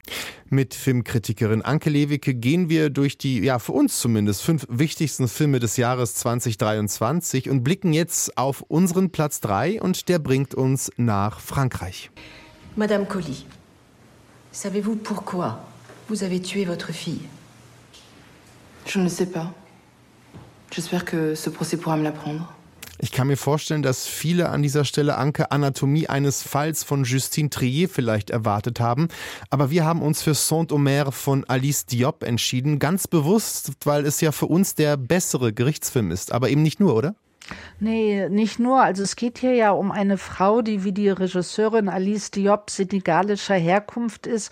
Mit 0.50 0.76
Filmkritikerin 0.76 1.64
Anke 1.64 1.90
Lewicke 1.90 2.36
gehen 2.36 2.70
wir 2.70 2.92
durch 2.92 3.18
die, 3.18 3.40
ja, 3.40 3.58
für 3.58 3.72
uns 3.72 4.00
zumindest, 4.00 4.44
fünf 4.44 4.68
wichtigsten 4.70 5.28
Filme 5.28 5.60
des 5.60 5.78
Jahres 5.78 6.13
2023 6.14 7.50
und 7.50 7.64
blicken 7.64 7.94
jetzt 7.94 8.38
auf 8.38 8.62
unseren 8.68 9.10
Platz 9.10 9.40
3 9.42 9.82
und 9.82 10.10
der 10.10 10.20
bringt 10.20 10.56
uns 10.56 10.92
nach 10.98 11.40
Frankreich. 11.40 12.12
Madame 12.76 13.06
Colli, 13.06 13.46
savez-vous 14.52 14.96
pourquoi 14.96 15.60
Vous 16.10 16.24
avez 16.24 16.42
tué 16.42 16.66
votre 16.66 16.92
fille. 16.92 17.22
Je 18.86 19.00
ne 19.00 19.08
sais 19.08 19.28
pas. 19.28 19.54
J'espère 20.72 21.06
que 21.06 21.36
ce 21.36 21.50
procès 21.50 21.78
pourra 21.78 21.98
me 21.98 22.04
l'apprendre. 22.04 22.54
Ich 23.04 23.12
kann 23.12 23.28
mir 23.28 23.36
vorstellen, 23.36 23.84
dass 23.84 24.08
viele 24.08 24.48
an 24.48 24.62
dieser 24.62 24.86
Stelle 24.86 25.18
Anke 25.18 25.52
Anatomie 25.52 26.08
eines 26.08 26.42
Falls 26.42 26.86
von 26.86 27.04
Justine 27.04 27.50
Trier 27.50 27.90
vielleicht 27.90 28.30
erwartet 28.30 28.80
haben. 28.80 29.10
Aber 29.50 29.70
wir 29.70 29.84
haben 29.84 30.02
uns 30.02 30.22
für 30.22 30.34
Saint-Omer 30.34 31.12
von 31.12 31.44
Alice 31.50 31.86
Diop 31.86 32.24
entschieden. 32.24 32.80
Ganz 32.80 33.10
bewusst, 33.10 33.74
weil 33.84 34.06
es 34.06 34.22
ja 34.22 34.32
für 34.32 34.46
uns 34.46 34.76
der 34.76 34.96
bessere 34.96 35.52
Gerichtsfilm 35.52 36.12
ist. 36.12 36.32
Aber 36.32 36.48
eben 36.50 36.62
nicht 36.62 36.80
nur, 36.80 36.96
oder? 36.96 37.14
Nee, 37.82 38.30
nicht 38.30 38.58
nur. 38.60 38.82
Also 38.82 39.04
es 39.04 39.18
geht 39.18 39.38
hier 39.38 39.54
ja 39.54 39.72
um 39.72 39.92
eine 39.92 40.18
Frau, 40.18 40.62
die 40.62 40.86
wie 40.86 40.94
die 40.94 41.10
Regisseurin 41.10 41.90
Alice 41.90 42.32
Diop 42.32 42.70
senegalischer 42.70 43.56
Herkunft 43.56 44.28
ist 44.28 44.50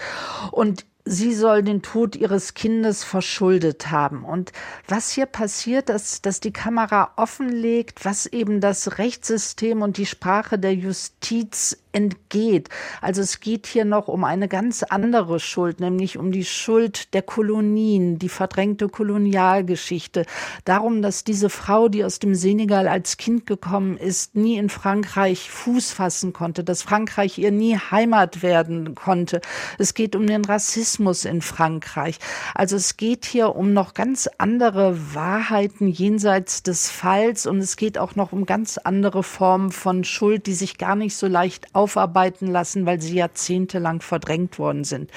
und 0.52 0.86
sie 1.06 1.34
soll 1.34 1.64
den 1.64 1.82
Tod 1.82 2.16
ihres 2.16 2.54
Kindes 2.54 3.04
verschuldet 3.04 3.92
haben. 3.92 4.24
Und 4.24 4.52
was 4.88 5.12
hier 5.12 5.26
passiert, 5.26 5.90
ist, 5.90 6.26
dass 6.26 6.40
die 6.40 6.54
Kamera 6.54 7.12
offenlegt, 7.16 8.06
was 8.06 8.26
eben 8.26 8.62
das 8.62 8.98
Rechtssystem 8.98 9.82
und 9.82 9.98
die 9.98 10.06
Sprache 10.06 10.60
der 10.60 10.76
Justiz 10.76 11.78
entgeht. 11.92 12.70
Also 13.02 13.22
es 13.22 13.40
geht 13.40 13.68
hier 13.68 13.86
noch 13.86 14.08
um 14.08 14.24
eine 14.24 14.48
ganz 14.48 14.84
andere 14.84 15.40
Schuld, 15.40 15.80
nämlich 15.80 16.18
um 16.18 16.32
die 16.32 16.46
Schuld 16.46 17.14
der 17.14 17.22
Kolonien, 17.22 18.20
die 18.20 18.30
verdrängte 18.30 18.90
Kolonialgeschichte. 18.90 20.26
Darum, 20.66 21.02
dass 21.02 21.24
diese 21.24 21.50
Frau, 21.50 21.90
die 21.90 22.04
aus 22.04 22.20
dem 22.20 22.36
Senegal 22.36 22.88
als 22.88 23.18
Kind 23.18 23.46
gekommen 23.46 23.98
ist, 23.98 24.36
nie 24.36 24.58
in 24.58 24.70
Frankreich 24.70 25.50
Fuß 25.50 25.92
fassen 25.92 26.34
konnte, 26.34 26.64
dass 26.64 26.82
Frankreich 26.82 27.38
ihr 27.38 27.52
nie 27.52 27.78
Heimat 27.78 28.42
werden 28.42 28.96
konnte. 28.96 29.42
Es 29.78 29.94
geht 29.94 30.16
um 30.16 30.28
den 30.28 30.46
Rassismus 30.46 31.26
in 31.26 31.42
Frankreich. 31.42 32.18
Also 32.56 32.76
es 32.76 32.98
geht 32.98 33.26
hier 33.26 33.56
um 33.56 33.74
noch 33.74 33.94
ganz 33.94 34.30
andere 34.38 35.14
Wahrheiten 35.14 35.88
jenseits 35.88 36.64
des 36.64 36.90
Falls 36.90 37.46
und 37.46 37.60
es 37.60 37.76
geht 37.76 37.98
auch 37.98 38.16
noch 38.16 38.32
um 38.32 38.46
ganz 38.46 38.78
andere 38.78 39.24
Formen 39.24 39.72
von 39.72 40.04
Schuld, 40.04 40.46
die 40.48 40.54
sich 40.54 40.78
gar 40.78 40.96
nicht 40.96 41.16
so 41.16 41.28
leicht 41.28 41.68
aufarbeiten 41.82 42.48
lassen, 42.48 42.86
weil 42.86 43.02
sie 43.02 43.16
jahrzehntelang 43.16 44.02
verdrängt 44.02 44.60
worden 44.60 44.84
sind. 44.84 45.12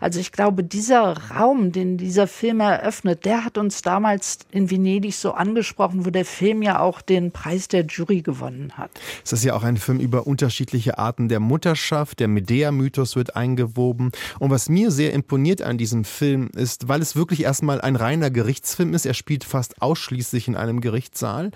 Also 0.00 0.20
ich 0.20 0.32
glaube, 0.32 0.64
dieser 0.64 1.16
Raum, 1.30 1.72
den 1.72 1.96
dieser 1.96 2.26
Film 2.26 2.60
eröffnet, 2.60 3.24
der 3.24 3.44
hat 3.44 3.58
uns 3.58 3.82
damals 3.82 4.38
in 4.50 4.70
Venedig 4.70 5.14
so 5.16 5.32
angesprochen, 5.32 6.04
wo 6.04 6.10
der 6.10 6.24
Film 6.24 6.62
ja 6.62 6.80
auch 6.80 7.00
den 7.00 7.32
Preis 7.32 7.68
der 7.68 7.84
Jury 7.86 8.22
gewonnen 8.22 8.72
hat. 8.76 8.90
Es 9.24 9.32
ist 9.32 9.44
ja 9.44 9.54
auch 9.54 9.62
ein 9.62 9.76
Film 9.76 10.00
über 10.00 10.26
unterschiedliche 10.26 10.98
Arten 10.98 11.28
der 11.28 11.40
Mutterschaft. 11.40 12.20
Der 12.20 12.28
Medea-Mythos 12.28 13.16
wird 13.16 13.36
eingewoben. 13.36 14.12
Und 14.38 14.50
was 14.50 14.68
mir 14.68 14.90
sehr 14.90 15.12
imponiert 15.12 15.62
an 15.62 15.78
diesem 15.78 16.04
Film 16.04 16.50
ist, 16.54 16.88
weil 16.88 17.00
es 17.00 17.16
wirklich 17.16 17.42
erstmal 17.42 17.80
ein 17.80 17.96
reiner 17.96 18.30
Gerichtsfilm 18.30 18.94
ist. 18.94 19.06
Er 19.06 19.14
spielt 19.14 19.44
fast 19.44 19.80
ausschließlich 19.82 20.48
in 20.48 20.56
einem 20.56 20.80
Gerichtssaal. 20.80 21.50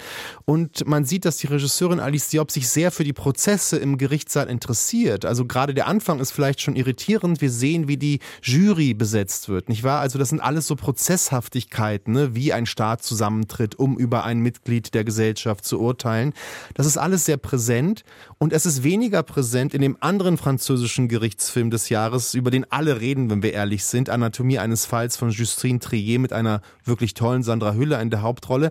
Und 0.45 0.87
man 0.87 1.05
sieht, 1.05 1.25
dass 1.25 1.37
die 1.39 1.47
Regisseurin 1.47 2.01
Alice 2.01 2.29
Diop 2.29 2.51
sich 2.51 2.69
sehr 2.69 2.91
für 2.91 3.05
die 3.05 3.13
Prozesse 3.13 3.77
im 3.77 3.99
Gerichtssaal 3.99 4.49
interessiert. 4.55 5.25
Also 5.25 5.45
gerade 5.45 5.75
der 5.75 5.87
Anfang 5.87 6.21
ist 6.21 6.31
vielleicht 6.31 6.61
schon 6.61 6.77
irritierend. 6.77 7.41
Wir 7.41 7.51
sehen, 7.51 7.89
wie 7.89 7.97
die 7.97 8.21
Jury 8.43 8.95
besetzt 8.95 9.49
wird, 9.49 9.69
nicht 9.69 9.83
wahr? 9.83 10.01
Also 10.01 10.19
das 10.19 10.31
sind 10.31 10.41
alles 10.41 10.67
so 10.67 10.77
Prozesshaftigkeiten, 10.77 12.15
ne? 12.15 12.35
wie 12.35 12.53
ein 12.53 12.67
Staat 12.67 13.03
zusammentritt, 13.03 13.79
um 13.79 13.99
über 13.99 14.25
ein 14.25 14.39
Mitglied 14.39 14.95
der 14.95 15.05
Gesellschaft 15.05 15.65
zu 15.65 15.81
urteilen. 15.81 16.33
Das 16.75 16.87
ist 16.87 16.97
alles 16.97 17.27
sehr 17.27 17.37
präsent 17.37 18.05
und 18.39 18.53
es 18.53 18.65
ist 18.65 18.83
weniger 18.83 19.23
präsent 19.23 19.75
in 19.75 19.83
dem 19.83 19.97
anderen 20.01 20.39
französischen 20.39 21.09
Gerichtsfilm 21.09 21.71
des 21.71 21.89
Jahres, 21.89 22.35
über 22.35 22.51
den 22.51 22.71
alle 22.71 23.01
reden, 23.01 23.29
wenn 23.29 23.43
wir 23.43 23.53
ehrlich 23.53 23.85
sind, 23.85 24.09
Anatomie 24.09 24.59
eines 24.59 24.87
Falls 24.87 25.17
von 25.17 25.31
Justine 25.31 25.81
Trier 25.81 26.19
mit 26.19 26.33
einer 26.33 26.63
wirklich 26.85 27.15
tollen 27.15 27.43
Sandra 27.43 27.75
Hüller 27.75 28.01
in 28.01 28.11
der 28.11 28.23
Hauptrolle. 28.23 28.71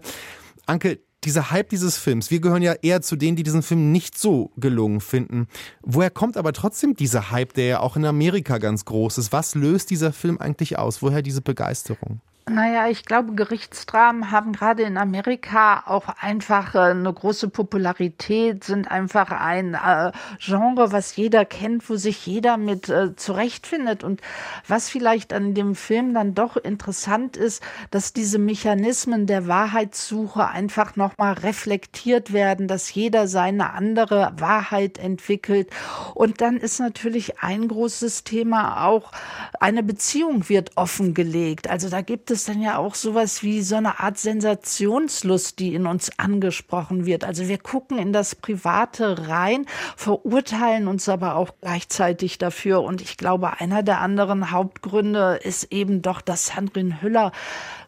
Anke, 0.65 0.99
dieser 1.25 1.51
Hype 1.51 1.69
dieses 1.69 1.97
Films, 1.97 2.31
wir 2.31 2.39
gehören 2.39 2.61
ja 2.61 2.73
eher 2.81 3.01
zu 3.01 3.15
denen, 3.15 3.35
die 3.35 3.43
diesen 3.43 3.63
Film 3.63 3.91
nicht 3.91 4.17
so 4.17 4.51
gelungen 4.57 5.01
finden. 5.01 5.47
Woher 5.81 6.09
kommt 6.09 6.37
aber 6.37 6.53
trotzdem 6.53 6.95
dieser 6.95 7.31
Hype, 7.31 7.53
der 7.53 7.65
ja 7.65 7.79
auch 7.79 7.95
in 7.95 8.05
Amerika 8.05 8.57
ganz 8.57 8.85
groß 8.85 9.17
ist? 9.17 9.31
Was 9.31 9.55
löst 9.55 9.89
dieser 9.89 10.13
Film 10.13 10.37
eigentlich 10.37 10.77
aus? 10.77 11.01
Woher 11.01 11.21
diese 11.21 11.41
Begeisterung? 11.41 12.21
Naja, 12.49 12.89
ich 12.89 13.05
glaube, 13.05 13.35
Gerichtsdramen 13.35 14.29
haben 14.29 14.51
gerade 14.51 14.83
in 14.83 14.97
Amerika 14.97 15.83
auch 15.85 16.09
einfach 16.19 16.75
äh, 16.75 16.79
eine 16.79 17.13
große 17.13 17.47
Popularität, 17.47 18.65
sind 18.65 18.91
einfach 18.91 19.31
ein 19.31 19.75
äh, 19.75 20.11
Genre, 20.39 20.91
was 20.91 21.15
jeder 21.15 21.45
kennt, 21.45 21.89
wo 21.89 21.95
sich 21.95 22.25
jeder 22.25 22.57
mit 22.57 22.89
äh, 22.89 23.15
zurechtfindet. 23.15 24.03
Und 24.03 24.19
was 24.67 24.89
vielleicht 24.89 25.31
an 25.31 25.53
dem 25.53 25.73
Film 25.73 26.13
dann 26.13 26.35
doch 26.35 26.57
interessant 26.57 27.37
ist, 27.37 27.63
dass 27.91 28.11
diese 28.11 28.39
Mechanismen 28.39 29.25
der 29.25 29.47
Wahrheitssuche 29.47 30.45
einfach 30.45 30.97
nochmal 30.97 31.33
reflektiert 31.35 32.33
werden, 32.33 32.67
dass 32.67 32.93
jeder 32.93 33.29
seine 33.29 33.71
andere 33.71 34.33
Wahrheit 34.37 34.97
entwickelt. 34.97 35.69
Und 36.13 36.41
dann 36.41 36.57
ist 36.57 36.81
natürlich 36.81 37.39
ein 37.39 37.69
großes 37.69 38.25
Thema 38.25 38.85
auch, 38.85 39.13
eine 39.61 39.81
Beziehung 39.81 40.49
wird 40.49 40.75
offengelegt. 40.75 41.69
Also 41.69 41.89
da 41.89 42.01
gibt 42.01 42.31
es 42.31 42.32
dann 42.49 42.61
ja 42.61 42.77
auch 42.77 42.95
sowas 42.95 43.43
wie 43.43 43.61
so 43.61 43.75
eine 43.75 43.99
Art 43.99 44.17
Sensationslust, 44.17 45.59
die 45.59 45.75
in 45.75 45.85
uns 45.85 46.17
angesprochen 46.17 47.05
wird. 47.05 47.23
Also 47.23 47.47
wir 47.47 47.57
gucken 47.57 47.97
in 47.99 48.13
das 48.13 48.35
Private 48.35 49.27
rein, 49.27 49.65
verurteilen 49.95 50.87
uns 50.87 51.07
aber 51.07 51.35
auch 51.35 51.51
gleichzeitig 51.61 52.39
dafür. 52.39 52.81
Und 52.81 53.01
ich 53.01 53.17
glaube, 53.17 53.59
einer 53.59 53.83
der 53.83 54.01
anderen 54.01 54.51
Hauptgründe 54.51 55.39
ist 55.43 55.71
eben 55.71 56.01
doch, 56.01 56.21
dass 56.21 56.47
Sandrine 56.47 57.01
Hüller 57.01 57.31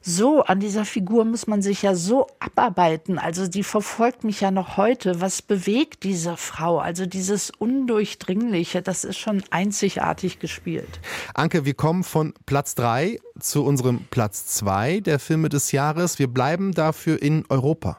so, 0.07 0.43
an 0.43 0.59
dieser 0.59 0.85
Figur 0.85 1.25
muss 1.25 1.47
man 1.47 1.63
sich 1.63 1.81
ja 1.81 1.95
so 1.95 2.27
abarbeiten. 2.39 3.17
Also 3.17 3.47
die 3.47 3.63
verfolgt 3.63 4.23
mich 4.23 4.41
ja 4.41 4.51
noch 4.51 4.77
heute. 4.77 5.19
Was 5.19 5.41
bewegt 5.41 6.03
diese 6.03 6.37
Frau? 6.37 6.77
Also 6.77 7.07
dieses 7.07 7.51
Undurchdringliche, 7.57 8.83
das 8.83 9.03
ist 9.03 9.17
schon 9.17 9.43
einzigartig 9.49 10.37
gespielt. 10.37 10.99
Anke, 11.33 11.65
wir 11.65 11.73
kommen 11.73 12.03
von 12.03 12.33
Platz 12.45 12.75
drei 12.75 13.19
zu 13.39 13.65
unserem 13.65 14.01
Platz 14.11 14.45
zwei 14.45 14.99
der 14.99 15.17
Filme 15.17 15.49
des 15.49 15.71
Jahres. 15.71 16.19
Wir 16.19 16.27
bleiben 16.27 16.71
dafür 16.71 17.19
in 17.21 17.43
Europa. 17.49 17.97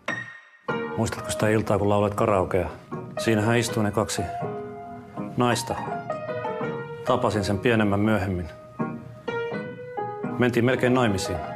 Muistatko 0.96 1.30
sitä 1.30 1.48
iltaa, 1.48 1.78
kun 1.78 1.88
laulat 1.88 2.14
karaokea? 2.14 2.70
Siinähän 3.18 3.58
istuu 3.58 3.82
ne 3.82 3.90
kaksi 3.90 4.22
naista. 5.36 5.74
Tapasin 7.04 7.44
sen 7.44 7.58
pienemmän 7.58 8.00
myöhemmin. 8.00 8.48
Mentiin 10.38 10.64
melkein 10.64 10.94
naimisiin. 10.94 11.55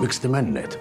mixed 0.00 0.24
amendment. 0.24 0.78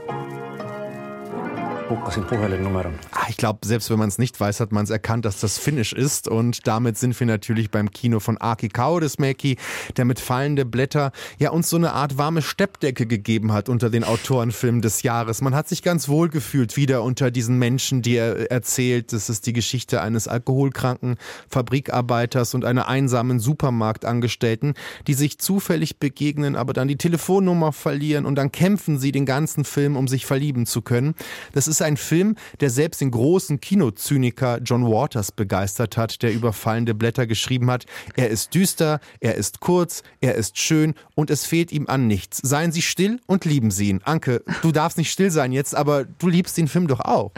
Hukkasin 1.90 2.26
puhelinnumeron. 2.26 2.94
Ah, 3.12 3.28
ich 3.30 3.38
glaube, 3.38 3.60
selbst 3.66 3.90
wenn 3.90 3.98
man 3.98 4.10
es 4.10 4.18
nicht 4.18 4.38
weiß, 4.40 4.60
hat 4.60 4.74
man 4.74 4.84
es 4.84 4.90
erkannt, 4.90 5.24
dass 5.24 5.40
das 5.40 5.58
Finnisch 5.58 5.94
ist. 5.94 6.28
Und 6.28 6.68
damit 6.68 6.98
sind 6.98 7.18
wir 7.18 7.28
natürlich 7.28 7.72
beim 7.72 7.92
Kino 7.92 8.20
von 8.20 8.38
Aki 8.38 8.70
Kaurismäki, 8.70 9.58
der 9.96 10.04
mit 10.04 10.20
fallende 10.20 10.66
Blätter 10.66 11.12
ja 11.40 11.52
uns 11.52 11.70
so 11.70 11.78
eine 11.78 11.94
Art 11.94 12.18
warme 12.18 12.42
Steppdecke 12.42 13.06
gegeben 13.06 13.54
hat 13.54 13.70
unter 13.70 13.90
den 13.90 14.04
Autorenfilmen 14.04 14.82
des 14.82 15.04
Jahres. 15.04 15.42
Man 15.42 15.56
hat 15.56 15.70
sich 15.70 15.82
ganz 15.82 16.10
wohl 16.10 16.28
gefühlt 16.28 16.76
wieder 16.76 17.04
unter 17.04 17.32
diesen 17.32 17.58
Menschen, 17.58 18.02
die 18.02 18.16
er 18.16 18.52
erzählt. 18.52 19.14
Das 19.14 19.30
ist 19.30 19.46
die 19.46 19.54
Geschichte 19.54 20.02
eines 20.02 20.28
alkoholkranken 20.28 21.16
Fabrikarbeiters 21.50 22.54
und 22.54 22.66
einer 22.66 22.90
einsamen 22.90 23.40
Supermarktangestellten, 23.40 24.74
die 25.08 25.14
sich 25.14 25.40
zufällig 25.40 26.00
begegnen, 26.00 26.58
aber 26.58 26.74
dann 26.74 26.90
die 26.90 26.98
Telefonnummer 26.98 27.72
verlieren 27.72 28.26
und 28.26 28.36
dann 28.36 28.52
kämpfen 28.52 29.00
sie 29.00 29.14
den 29.14 29.26
ganzen 29.26 29.64
Film, 29.64 29.96
um 29.96 30.10
sich 30.10 30.26
verlieben 30.26 30.66
zu 30.66 30.82
können. 30.82 31.16
Das 31.54 31.68
ist 31.68 31.77
ein 31.82 31.98
Film, 31.98 32.36
der 32.60 32.70
selbst 32.70 33.02
den 33.02 33.12
großen 33.12 33.60
Kinozyniker 33.60 34.60
John 34.64 34.86
Waters 34.86 35.32
begeistert 35.32 35.98
hat, 35.98 36.22
der 36.22 36.34
über 36.34 36.54
fallende 36.54 36.94
Blätter 36.94 37.28
geschrieben 37.28 37.70
hat. 37.72 37.86
Er 38.16 38.30
ist 38.30 38.54
düster, 38.54 39.00
er 39.20 39.36
ist 39.36 39.60
kurz, 39.60 40.04
er 40.22 40.36
ist 40.36 40.58
schön 40.58 40.94
und 41.16 41.30
es 41.30 41.46
fehlt 41.46 41.72
ihm 41.72 41.88
an 41.88 42.08
nichts. 42.08 42.40
Seien 42.44 42.72
Sie 42.72 42.82
still 42.82 43.20
und 43.26 43.46
lieben 43.46 43.72
Sie 43.72 43.90
ihn. 43.90 44.02
Anke, 44.04 44.44
du 44.62 44.72
darfst 44.72 44.98
nicht 44.98 45.12
still 45.12 45.32
sein 45.32 45.52
jetzt, 45.52 45.76
aber 45.76 46.06
du 46.06 46.28
liebst 46.28 46.58
den 46.58 46.68
Film 46.68 46.88
doch 46.88 47.02
auch. 47.02 47.32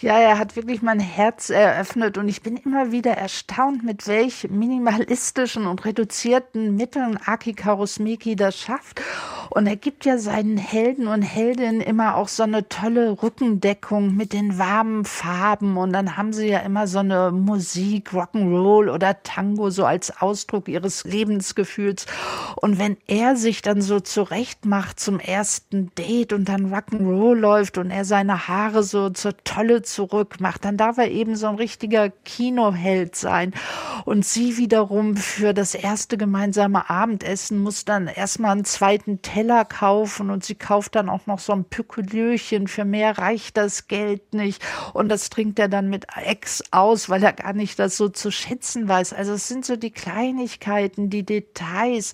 Ja, 0.00 0.18
er 0.18 0.38
hat 0.38 0.56
wirklich 0.56 0.82
mein 0.82 1.00
Herz 1.00 1.50
eröffnet 1.50 2.18
und 2.18 2.28
ich 2.28 2.42
bin 2.42 2.56
immer 2.56 2.92
wieder 2.92 3.12
erstaunt, 3.12 3.84
mit 3.84 4.06
welch 4.06 4.48
minimalistischen 4.50 5.66
und 5.66 5.84
reduzierten 5.84 6.76
Mitteln 6.76 7.18
Aki 7.24 7.54
Kaurismäki 7.54 8.36
das 8.36 8.58
schafft. 8.58 9.00
Und 9.56 9.66
er 9.66 9.76
gibt 9.76 10.04
ja 10.04 10.18
seinen 10.18 10.58
Helden 10.58 11.06
und 11.06 11.22
Heldinnen 11.22 11.80
immer 11.80 12.16
auch 12.16 12.28
so 12.28 12.42
eine 12.42 12.68
tolle 12.68 13.22
Rückendeckung 13.22 14.14
mit 14.14 14.34
den 14.34 14.58
warmen 14.58 15.06
Farben. 15.06 15.78
Und 15.78 15.94
dann 15.94 16.18
haben 16.18 16.34
sie 16.34 16.48
ja 16.48 16.58
immer 16.58 16.86
so 16.86 16.98
eine 16.98 17.30
Musik, 17.30 18.10
Rock'n'Roll 18.10 18.92
oder 18.92 19.22
Tango 19.22 19.70
so 19.70 19.86
als 19.86 20.20
Ausdruck 20.20 20.68
ihres 20.68 21.04
Lebensgefühls. 21.04 22.04
Und 22.56 22.78
wenn 22.78 22.98
er 23.06 23.36
sich 23.36 23.62
dann 23.62 23.80
so 23.80 23.98
zurecht 23.98 24.66
macht 24.66 25.00
zum 25.00 25.18
ersten 25.20 25.90
Date 25.94 26.34
und 26.34 26.50
dann 26.50 26.70
Rock'n'Roll 26.74 27.36
läuft 27.36 27.78
und 27.78 27.90
er 27.90 28.04
seine 28.04 28.48
Haare 28.48 28.82
so 28.82 29.08
zur 29.08 29.38
Tolle 29.38 29.80
zurückmacht, 29.80 30.66
dann 30.66 30.76
darf 30.76 30.98
er 30.98 31.10
eben 31.10 31.34
so 31.34 31.46
ein 31.46 31.54
richtiger 31.54 32.10
Kinoheld 32.10 33.16
sein. 33.16 33.54
Und 34.04 34.26
sie 34.26 34.58
wiederum 34.58 35.16
für 35.16 35.54
das 35.54 35.74
erste 35.74 36.18
gemeinsame 36.18 36.90
Abendessen 36.90 37.58
muss 37.58 37.86
dann 37.86 38.06
erstmal 38.06 38.52
einen 38.52 38.66
zweiten 38.66 39.22
Teller 39.22 39.45
kaufen 39.64 40.30
und 40.30 40.44
sie 40.44 40.54
kauft 40.54 40.94
dann 40.94 41.08
auch 41.08 41.26
noch 41.26 41.38
so 41.38 41.52
ein 41.52 41.64
Pückelürchen. 41.64 42.68
Für 42.68 42.84
mehr 42.84 43.18
reicht 43.18 43.56
das 43.56 43.88
Geld 43.88 44.34
nicht. 44.34 44.62
Und 44.92 45.08
das 45.08 45.30
trinkt 45.30 45.58
er 45.58 45.68
dann 45.68 45.88
mit 45.88 46.06
Ex 46.14 46.62
aus, 46.70 47.08
weil 47.08 47.22
er 47.22 47.32
gar 47.32 47.52
nicht 47.52 47.78
das 47.78 47.96
so 47.96 48.08
zu 48.08 48.30
schätzen 48.30 48.88
weiß. 48.88 49.12
Also 49.12 49.32
es 49.32 49.48
sind 49.48 49.64
so 49.64 49.76
die 49.76 49.90
Kleinigkeiten, 49.90 51.10
die 51.10 51.24
Details. 51.24 52.12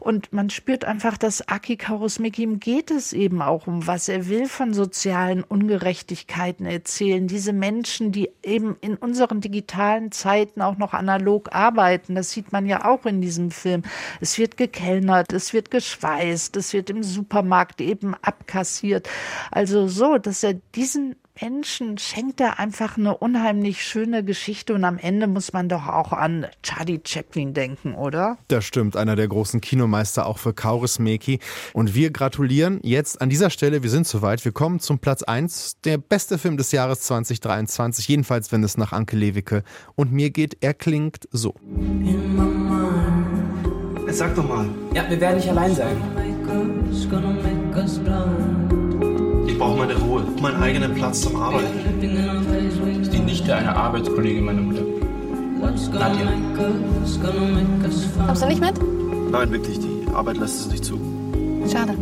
Und 0.00 0.32
man 0.32 0.50
spürt 0.50 0.84
einfach, 0.84 1.16
dass 1.16 1.46
Aki 1.48 1.76
Kaurismäki 1.76 2.42
ihm 2.50 2.60
geht 2.60 2.90
es 2.90 3.12
eben 3.12 3.42
auch 3.42 3.66
um 3.66 3.86
was. 3.86 4.08
Er 4.08 4.28
will 4.28 4.46
von 4.46 4.74
sozialen 4.74 5.44
Ungerechtigkeiten 5.44 6.66
erzählen. 6.66 7.26
Diese 7.26 7.52
Menschen, 7.52 8.12
die 8.12 8.30
eben 8.42 8.76
in 8.80 8.96
unseren 8.96 9.40
digitalen 9.40 10.10
Zeiten 10.12 10.62
auch 10.62 10.78
noch 10.78 10.92
analog 10.92 11.54
arbeiten, 11.54 12.14
das 12.14 12.30
sieht 12.30 12.52
man 12.52 12.66
ja 12.66 12.84
auch 12.84 13.06
in 13.06 13.20
diesem 13.20 13.50
Film. 13.50 13.82
Es 14.20 14.38
wird 14.38 14.56
gekellnert, 14.56 15.32
es 15.32 15.52
wird 15.52 15.70
geschweißt, 15.70 16.56
es 16.56 16.69
wird 16.72 16.90
im 16.90 17.02
Supermarkt 17.02 17.80
eben 17.80 18.14
abkassiert. 18.22 19.08
Also 19.50 19.88
so, 19.88 20.18
dass 20.18 20.42
er 20.42 20.54
diesen 20.74 21.16
Menschen 21.40 21.96
schenkt 21.98 22.40
er 22.40 22.58
einfach 22.58 22.98
eine 22.98 23.16
unheimlich 23.16 23.82
schöne 23.82 24.24
Geschichte 24.24 24.74
und 24.74 24.84
am 24.84 24.98
Ende 24.98 25.26
muss 25.26 25.52
man 25.52 25.68
doch 25.68 25.86
auch 25.86 26.12
an 26.12 26.46
Charlie 26.62 27.00
Chaplin 27.04 27.54
denken, 27.54 27.94
oder? 27.94 28.36
Das 28.48 28.64
stimmt, 28.64 28.96
einer 28.96 29.16
der 29.16 29.28
großen 29.28 29.60
Kinomeister 29.60 30.26
auch 30.26 30.38
für 30.38 30.52
Kaurismäki. 30.52 31.40
Und 31.72 31.94
wir 31.94 32.10
gratulieren 32.10 32.80
jetzt 32.82 33.20
an 33.22 33.30
dieser 33.30 33.50
Stelle, 33.50 33.82
wir 33.82 33.90
sind 33.90 34.06
soweit, 34.06 34.44
wir 34.44 34.52
kommen 34.52 34.80
zum 34.80 34.98
Platz 34.98 35.22
1, 35.22 35.80
der 35.84 35.98
beste 35.98 36.36
Film 36.36 36.56
des 36.56 36.72
Jahres 36.72 37.00
2023, 37.02 38.06
jedenfalls 38.08 38.52
wenn 38.52 38.62
es 38.62 38.76
nach 38.76 38.92
Anke 38.92 39.16
Lewicke 39.16 39.62
und 39.94 40.12
mir 40.12 40.30
geht, 40.30 40.58
er 40.60 40.74
klingt 40.74 41.28
so. 41.30 41.54
Sag 44.08 44.34
doch 44.34 44.46
mal. 44.46 44.68
Ja, 44.92 45.08
wir 45.08 45.20
werden 45.20 45.36
nicht 45.36 45.48
allein 45.48 45.74
sein 45.74 46.29
brauche 49.60 49.76
meine 49.76 49.94
Ruhe, 49.94 50.22
meinen 50.40 50.62
eigenen 50.62 50.94
Platz 50.94 51.20
zum 51.20 51.36
Arbeiten. 51.36 51.66
Das 52.00 53.06
ist 53.06 53.12
die 53.12 53.18
Nichte 53.18 53.54
einer 53.54 53.76
Arbeitskollegin 53.76 54.44
meiner 54.44 54.62
Mutter. 54.62 54.82
Nadja. 55.60 56.32
Kommst 58.26 58.42
du 58.42 58.46
nicht 58.46 58.60
mit? 58.60 58.74
Nein, 59.30 59.50
wirklich, 59.52 59.78
die 59.78 60.14
Arbeit 60.14 60.38
lässt 60.38 60.60
es 60.60 60.70
nicht 60.70 60.84
zu. 60.84 60.98
Schade 61.70 61.94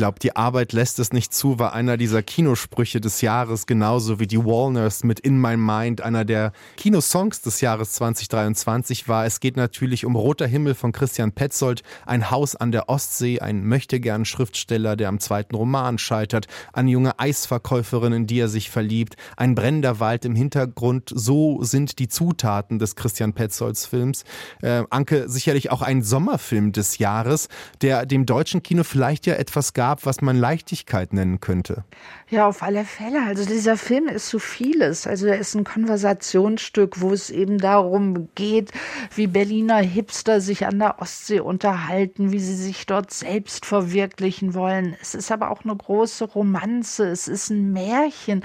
glaube, 0.00 0.18
die 0.18 0.34
Arbeit 0.34 0.72
lässt 0.72 0.98
es 0.98 1.12
nicht 1.12 1.34
zu, 1.34 1.58
war 1.58 1.74
einer 1.74 1.98
dieser 1.98 2.22
Kinosprüche 2.22 3.02
des 3.02 3.20
Jahres, 3.20 3.66
genauso 3.66 4.18
wie 4.18 4.26
die 4.26 4.42
Walners 4.42 5.04
mit 5.04 5.20
In 5.20 5.38
My 5.38 5.58
Mind, 5.58 6.00
einer 6.00 6.24
der 6.24 6.52
Kinosongs 6.78 7.42
des 7.42 7.60
Jahres 7.60 7.92
2023 7.92 9.08
war. 9.08 9.26
Es 9.26 9.40
geht 9.40 9.58
natürlich 9.58 10.06
um 10.06 10.16
Roter 10.16 10.46
Himmel 10.46 10.74
von 10.74 10.92
Christian 10.92 11.32
Petzold, 11.32 11.82
ein 12.06 12.30
Haus 12.30 12.56
an 12.56 12.72
der 12.72 12.88
Ostsee, 12.88 13.40
ein 13.40 13.62
möchtegern 13.66 14.24
Schriftsteller, 14.24 14.96
der 14.96 15.10
am 15.10 15.20
zweiten 15.20 15.54
Roman 15.54 15.98
scheitert, 15.98 16.46
eine 16.72 16.90
junge 16.90 17.18
Eisverkäuferin, 17.18 18.14
in 18.14 18.26
die 18.26 18.40
er 18.40 18.48
sich 18.48 18.70
verliebt, 18.70 19.16
ein 19.36 19.54
brennender 19.54 20.00
Wald 20.00 20.24
im 20.24 20.34
Hintergrund. 20.34 21.12
So 21.14 21.62
sind 21.62 21.98
die 21.98 22.08
Zutaten 22.08 22.78
des 22.78 22.96
Christian 22.96 23.34
Petzolds 23.34 23.84
Films. 23.84 24.24
Äh, 24.62 24.84
Anke, 24.88 25.28
sicherlich 25.28 25.70
auch 25.70 25.82
ein 25.82 26.02
Sommerfilm 26.02 26.72
des 26.72 26.96
Jahres, 26.96 27.48
der 27.82 28.06
dem 28.06 28.24
deutschen 28.24 28.62
Kino 28.62 28.82
vielleicht 28.82 29.26
ja 29.26 29.34
etwas 29.34 29.74
gab, 29.74 29.89
gab, 29.90 30.06
was 30.06 30.20
man 30.20 30.36
Leichtigkeit 30.36 31.12
nennen 31.12 31.40
könnte. 31.40 31.82
Ja, 32.28 32.46
auf 32.46 32.62
alle 32.62 32.84
Fälle. 32.84 33.24
Also 33.26 33.44
dieser 33.44 33.76
Film 33.76 34.06
ist 34.06 34.28
so 34.28 34.38
vieles. 34.38 35.08
Also 35.08 35.26
er 35.26 35.36
ist 35.38 35.56
ein 35.56 35.64
Konversationsstück, 35.64 37.00
wo 37.00 37.12
es 37.12 37.28
eben 37.28 37.58
darum 37.58 38.28
geht, 38.36 38.70
wie 39.16 39.26
Berliner 39.26 39.78
Hipster 39.78 40.40
sich 40.40 40.64
an 40.64 40.78
der 40.78 41.02
Ostsee 41.02 41.40
unterhalten, 41.40 42.30
wie 42.30 42.38
sie 42.38 42.54
sich 42.54 42.86
dort 42.86 43.12
selbst 43.12 43.66
verwirklichen 43.66 44.54
wollen. 44.54 44.96
Es 45.02 45.16
ist 45.16 45.32
aber 45.32 45.50
auch 45.50 45.64
eine 45.64 45.74
große 45.74 46.24
Romanze. 46.24 47.08
Es 47.08 47.26
ist 47.26 47.50
ein 47.50 47.72
Märchen. 47.72 48.42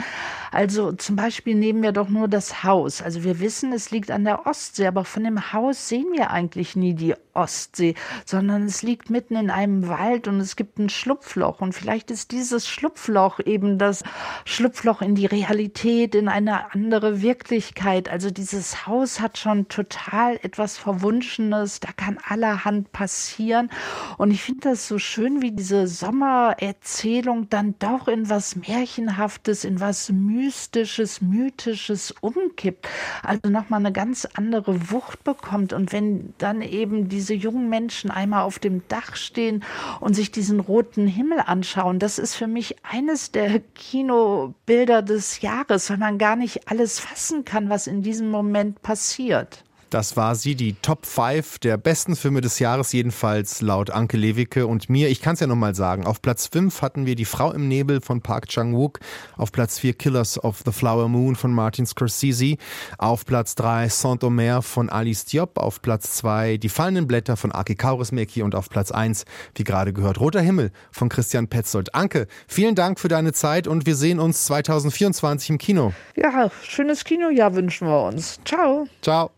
Also 0.52 0.93
zum 0.93 1.15
Beispiel 1.15 1.54
nehmen 1.54 1.84
wir 1.84 1.91
doch 1.91 2.10
nur 2.10 2.28
das 2.28 2.63
Haus. 2.63 3.04
Also 3.04 3.24
wir 3.24 3.39
wissen, 3.39 3.72
es 3.72 3.91
liegt 3.91 4.10
an 4.10 4.26
der 4.26 4.48
Ostsee, 4.48 4.88
aber 4.88 5.06
von 5.06 5.24
dem 5.24 5.54
Haus 5.54 5.89
sehen 5.89 6.08
wir 6.12 6.32
eigentlich 6.32 6.76
nie 6.76 6.96
die 6.96 7.13
Ostsee, 7.36 7.93
sondern 8.26 8.63
es 8.63 8.82
liegt 8.82 9.10
mitten 9.10 9.36
in 9.36 9.52
einem 9.52 9.88
Wald 9.88 10.28
und 10.28 10.39
es 10.39 10.56
gibt 10.56 10.80
ein 10.80 10.89
Schlupfloch. 11.36 11.62
Und 11.62 11.74
vielleicht 11.74 12.12
ist 12.12 12.32
dieses 12.32 12.67
Schlupfloch 12.67 13.39
eben 13.45 13.78
das 13.78 14.04
Schlupfloch 14.45 15.02
in 15.02 15.15
die 15.15 15.26
Realität, 15.26 16.15
in 16.15 16.30
eine 16.30 16.74
andere 16.74 17.21
Wirklichkeit. 17.21 18.10
Also 18.10 18.32
dieses 18.32 18.88
Haus 18.88 19.19
hat 19.19 19.38
schon 19.38 19.67
total 19.67 20.39
etwas 20.43 20.78
Verwunschenes, 20.78 21.82
da 21.82 21.89
kann 21.91 22.17
allerhand 22.28 22.91
passieren. 22.91 23.69
Und 24.17 24.32
ich 24.32 24.43
finde 24.43 24.69
das 24.69 24.88
so 24.88 24.98
schön, 24.98 25.41
wie 25.41 25.52
diese 25.52 25.88
Sommererzählung 25.88 27.50
dann 27.50 27.76
doch 27.80 28.08
in 28.08 28.30
was 28.30 28.56
Märchenhaftes, 28.56 29.65
in 29.65 29.80
was 29.80 30.12
Mystisches, 30.12 31.21
Mythisches 31.21 32.13
umkippt. 32.21 32.88
Also 33.24 33.50
nochmal 33.50 33.82
eine 33.82 33.91
ganz 33.91 34.26
andere 34.36 34.91
Wucht 34.91 35.24
bekommt. 35.24 35.74
Und 35.74 35.91
wenn 35.91 36.34
dann 36.38 36.62
eben 36.62 37.10
diese 37.10 37.34
jungen 37.34 37.69
Menschen 37.69 38.10
einmal 38.10 38.43
auf 38.43 38.60
dem 38.60 38.88
Dach 38.88 39.15
stehen 39.15 39.63
und 40.00 40.13
sich 40.13 40.32
diesen 40.32 40.60
roten 40.60 41.08
Himmel 41.15 41.39
anschauen, 41.39 41.99
das 41.99 42.19
ist 42.19 42.36
für 42.36 42.47
mich 42.47 42.75
eines 42.84 43.32
der 43.32 43.60
Kinobilder 43.60 45.01
des 45.01 45.41
Jahres, 45.41 45.89
weil 45.89 45.97
man 45.97 46.17
gar 46.17 46.36
nicht 46.36 46.69
alles 46.69 46.99
fassen 46.99 47.45
kann, 47.45 47.69
was 47.69 47.88
in 47.88 48.01
diesem 48.01 48.30
Moment 48.30 48.82
passiert. 48.82 49.63
Das 49.96 50.18
war 50.18 50.36
sie, 50.36 50.56
die 50.56 50.74
Top 50.82 51.06
5 51.06 51.60
der 51.60 51.78
besten 51.78 52.18
Filme 52.18 52.42
des 52.42 52.60
Jahres, 52.60 52.92
jedenfalls 52.92 53.62
laut 53.62 53.92
Anke 53.92 54.18
Lewicke 54.18 54.68
und 54.68 54.90
mir. 54.90 55.08
Ich 55.08 55.22
kann 55.22 55.36
es 55.36 55.40
ja 55.40 55.48
nochmal 55.48 55.74
sagen. 55.74 56.06
Auf 56.06 56.22
Platz 56.22 56.50
5 56.52 56.82
hatten 56.82 57.06
wir 57.06 57.16
Die 57.16 57.24
Frau 57.24 57.54
im 57.54 57.70
Nebel 57.70 58.02
von 58.02 58.20
Park 58.20 58.50
Chang-wook. 58.50 59.00
Auf 59.38 59.54
Platz 59.54 59.80
4 59.80 59.94
Killers 59.94 60.38
of 60.44 60.64
the 60.66 60.74
Flower 60.74 61.08
Moon 61.08 61.38
von 61.38 61.54
Martin 61.54 61.86
Scorsese. 61.86 62.58
Auf 62.98 63.26
Platz 63.26 63.56
3 63.56 63.88
Saint-Omer 63.88 64.62
von 64.62 64.90
Alice 64.90 65.24
Diop. 65.24 65.58
Auf 65.58 65.82
Platz 65.82 66.18
2 66.18 66.58
Die 66.58 66.68
fallenden 66.68 67.08
Blätter 67.08 67.38
von 67.38 67.54
Aki 67.54 67.76
Kaurismäki. 67.76 68.42
Und 68.42 68.54
auf 68.54 68.68
Platz 68.68 68.92
1, 68.92 69.24
wie 69.56 69.64
gerade 69.64 69.94
gehört, 69.94 70.20
Roter 70.20 70.42
Himmel 70.42 70.72
von 70.92 71.08
Christian 71.08 71.48
Petzold. 71.48 71.96
Anke, 71.96 72.28
vielen 72.50 72.76
Dank 72.76 73.00
für 73.00 73.08
deine 73.08 73.32
Zeit 73.32 73.66
und 73.66 73.86
wir 73.86 73.96
sehen 73.96 74.20
uns 74.20 74.44
2024 74.44 75.52
im 75.52 75.58
Kino. 75.58 75.94
Ja, 76.18 76.52
schönes 76.64 77.06
Kinojahr 77.06 77.56
wünschen 77.56 77.88
wir 77.88 78.04
uns. 78.04 78.42
Ciao. 78.44 78.90
Ciao. 79.02 79.35